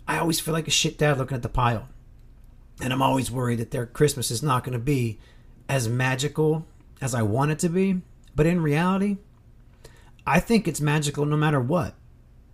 I 0.07 0.19
always 0.19 0.41
feel 0.41 0.55
like 0.55 0.69
a 0.69 0.73
shit 0.73 0.97
dad 0.97 1.19
looking 1.19 1.37
at 1.37 1.43
the 1.43 1.49
pile. 1.49 1.89
And 2.81 2.93
I'm 2.93 3.03
always 3.03 3.31
worried 3.31 3.59
that 3.59 3.73
their 3.73 3.87
Christmas 3.87 4.31
is 4.31 4.43
not 4.43 4.65
going 4.65 4.73
to 4.73 4.79
be 4.79 5.19
as 5.69 5.89
magical 5.89 6.67
as 7.01 7.15
I 7.15 7.23
want 7.23 7.51
it 7.51 7.59
to 7.61 7.69
be. 7.69 8.01
But 8.35 8.47
in 8.47 8.63
reality, 8.63 9.19
I 10.31 10.39
think 10.39 10.69
it's 10.69 10.81
magical 10.81 11.27
no 11.27 11.37
matter 11.37 11.61
what. 11.61 11.95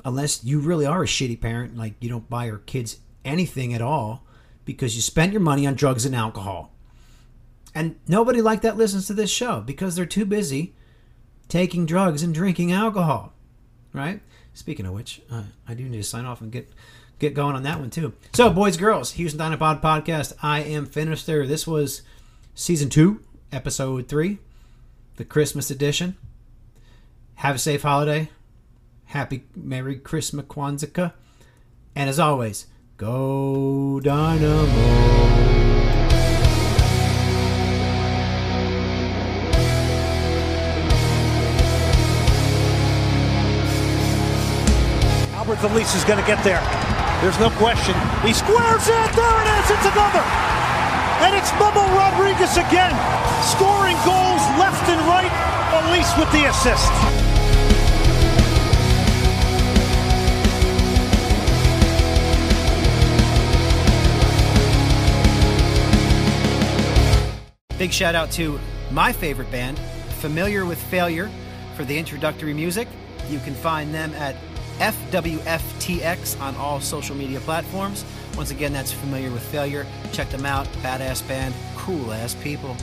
Unless 0.03 0.45
you 0.45 0.61
really 0.61 0.87
are 0.87 1.03
a 1.03 1.07
shitty 1.07 1.39
parent, 1.43 1.77
like 1.77 1.93
you 2.01 2.09
don't 2.09 2.31
buy 2.31 2.47
your 2.47 2.59
kids 2.59 3.01
anything 3.23 3.75
at 3.75 3.83
all 3.83 4.25
because 4.65 4.97
you 4.97 5.03
spent 5.03 5.33
your 5.33 5.43
money 5.43 5.67
on 5.67 5.75
drugs 5.75 6.07
and 6.07 6.17
alcohol. 6.17 6.73
And 7.75 7.97
nobody 8.09 8.41
like 8.41 8.62
that 8.62 8.79
listens 8.79 9.07
to 9.09 9.12
this 9.12 9.31
show 9.31 9.61
because 9.61 9.95
they're 9.95 10.07
too 10.07 10.25
busy 10.25 10.75
taking 11.49 11.85
drugs 11.85 12.23
and 12.23 12.33
drinking 12.33 12.73
alcohol. 12.73 13.35
Right? 13.93 14.23
Speaking 14.55 14.87
of 14.87 14.95
which, 14.95 15.21
uh, 15.31 15.43
I 15.69 15.75
do 15.75 15.85
need 15.85 15.99
to 15.99 16.03
sign 16.03 16.25
off 16.25 16.41
and 16.41 16.51
get 16.51 16.73
get 17.19 17.35
going 17.35 17.57
on 17.57 17.65
that 17.65 17.79
one 17.79 17.91
too. 17.91 18.15
So, 18.33 18.49
boys, 18.49 18.77
and 18.77 18.81
girls, 18.81 19.12
Houston 19.12 19.39
Dynapod 19.39 19.83
podcast. 19.83 20.33
I 20.43 20.61
am 20.61 20.87
Finister. 20.87 21.47
This 21.47 21.67
was 21.67 22.01
season 22.55 22.89
two, 22.89 23.21
episode 23.53 24.09
three, 24.09 24.39
the 25.17 25.27
Christmas 25.27 25.71
edition. 25.71 26.17
Have 27.37 27.57
a 27.57 27.59
safe 27.59 27.83
holiday. 27.83 28.31
Happy 29.05 29.44
Merry 29.55 29.96
Christmas 29.96 30.46
Kwanzaa. 30.46 31.12
And 31.94 32.09
as 32.09 32.18
always, 32.18 32.66
go 32.96 34.01
Dynamo. 34.01 34.66
Alberth 45.37 45.62
Elis 45.70 45.94
is 45.94 46.05
going 46.05 46.18
to 46.18 46.27
get 46.27 46.42
there. 46.42 46.61
There's 47.20 47.38
no 47.38 47.51
question. 47.51 47.94
He 48.25 48.33
squares 48.33 48.88
it. 48.88 49.11
There 49.12 49.38
it 49.42 49.49
is. 49.61 49.70
It's 49.70 49.87
another. 49.92 50.25
And 51.20 51.37
it's 51.37 51.51
Bubba 51.53 51.85
Rodriguez 51.96 52.57
again, 52.57 52.92
scoring 53.44 53.96
goals 54.05 54.42
left 54.57 54.88
and 54.88 55.01
right. 55.07 55.33
Elise 55.85 56.16
with 56.16 56.31
the 56.33 56.49
assist. 56.49 57.26
Big 67.79 67.93
shout 67.93 68.15
out 68.15 68.31
to 68.33 68.59
my 68.91 69.12
favorite 69.12 69.51
band, 69.51 69.79
Familiar 70.21 70.65
with 70.65 70.83
Failure, 70.85 71.31
for 71.77 71.85
the 71.85 71.99
introductory 71.99 72.55
music. 72.55 72.89
You 73.29 73.39
can 73.41 73.55
find 73.55 73.93
them 73.93 74.15
at 74.15 74.35
FWFTX 74.79 76.41
on 76.41 76.57
all 76.57 76.81
social 76.81 77.15
media 77.15 77.39
platforms. 77.41 78.05
Once 78.35 78.51
again, 78.51 78.73
that's 78.73 78.93
Familiar 78.93 79.31
with 79.31 79.43
Failure. 79.43 79.87
Check 80.12 80.31
them 80.31 80.47
out. 80.47 80.67
Badass 80.83 81.27
band, 81.29 81.55
cool 81.77 82.12
ass 82.15 82.35
people. 82.37 82.75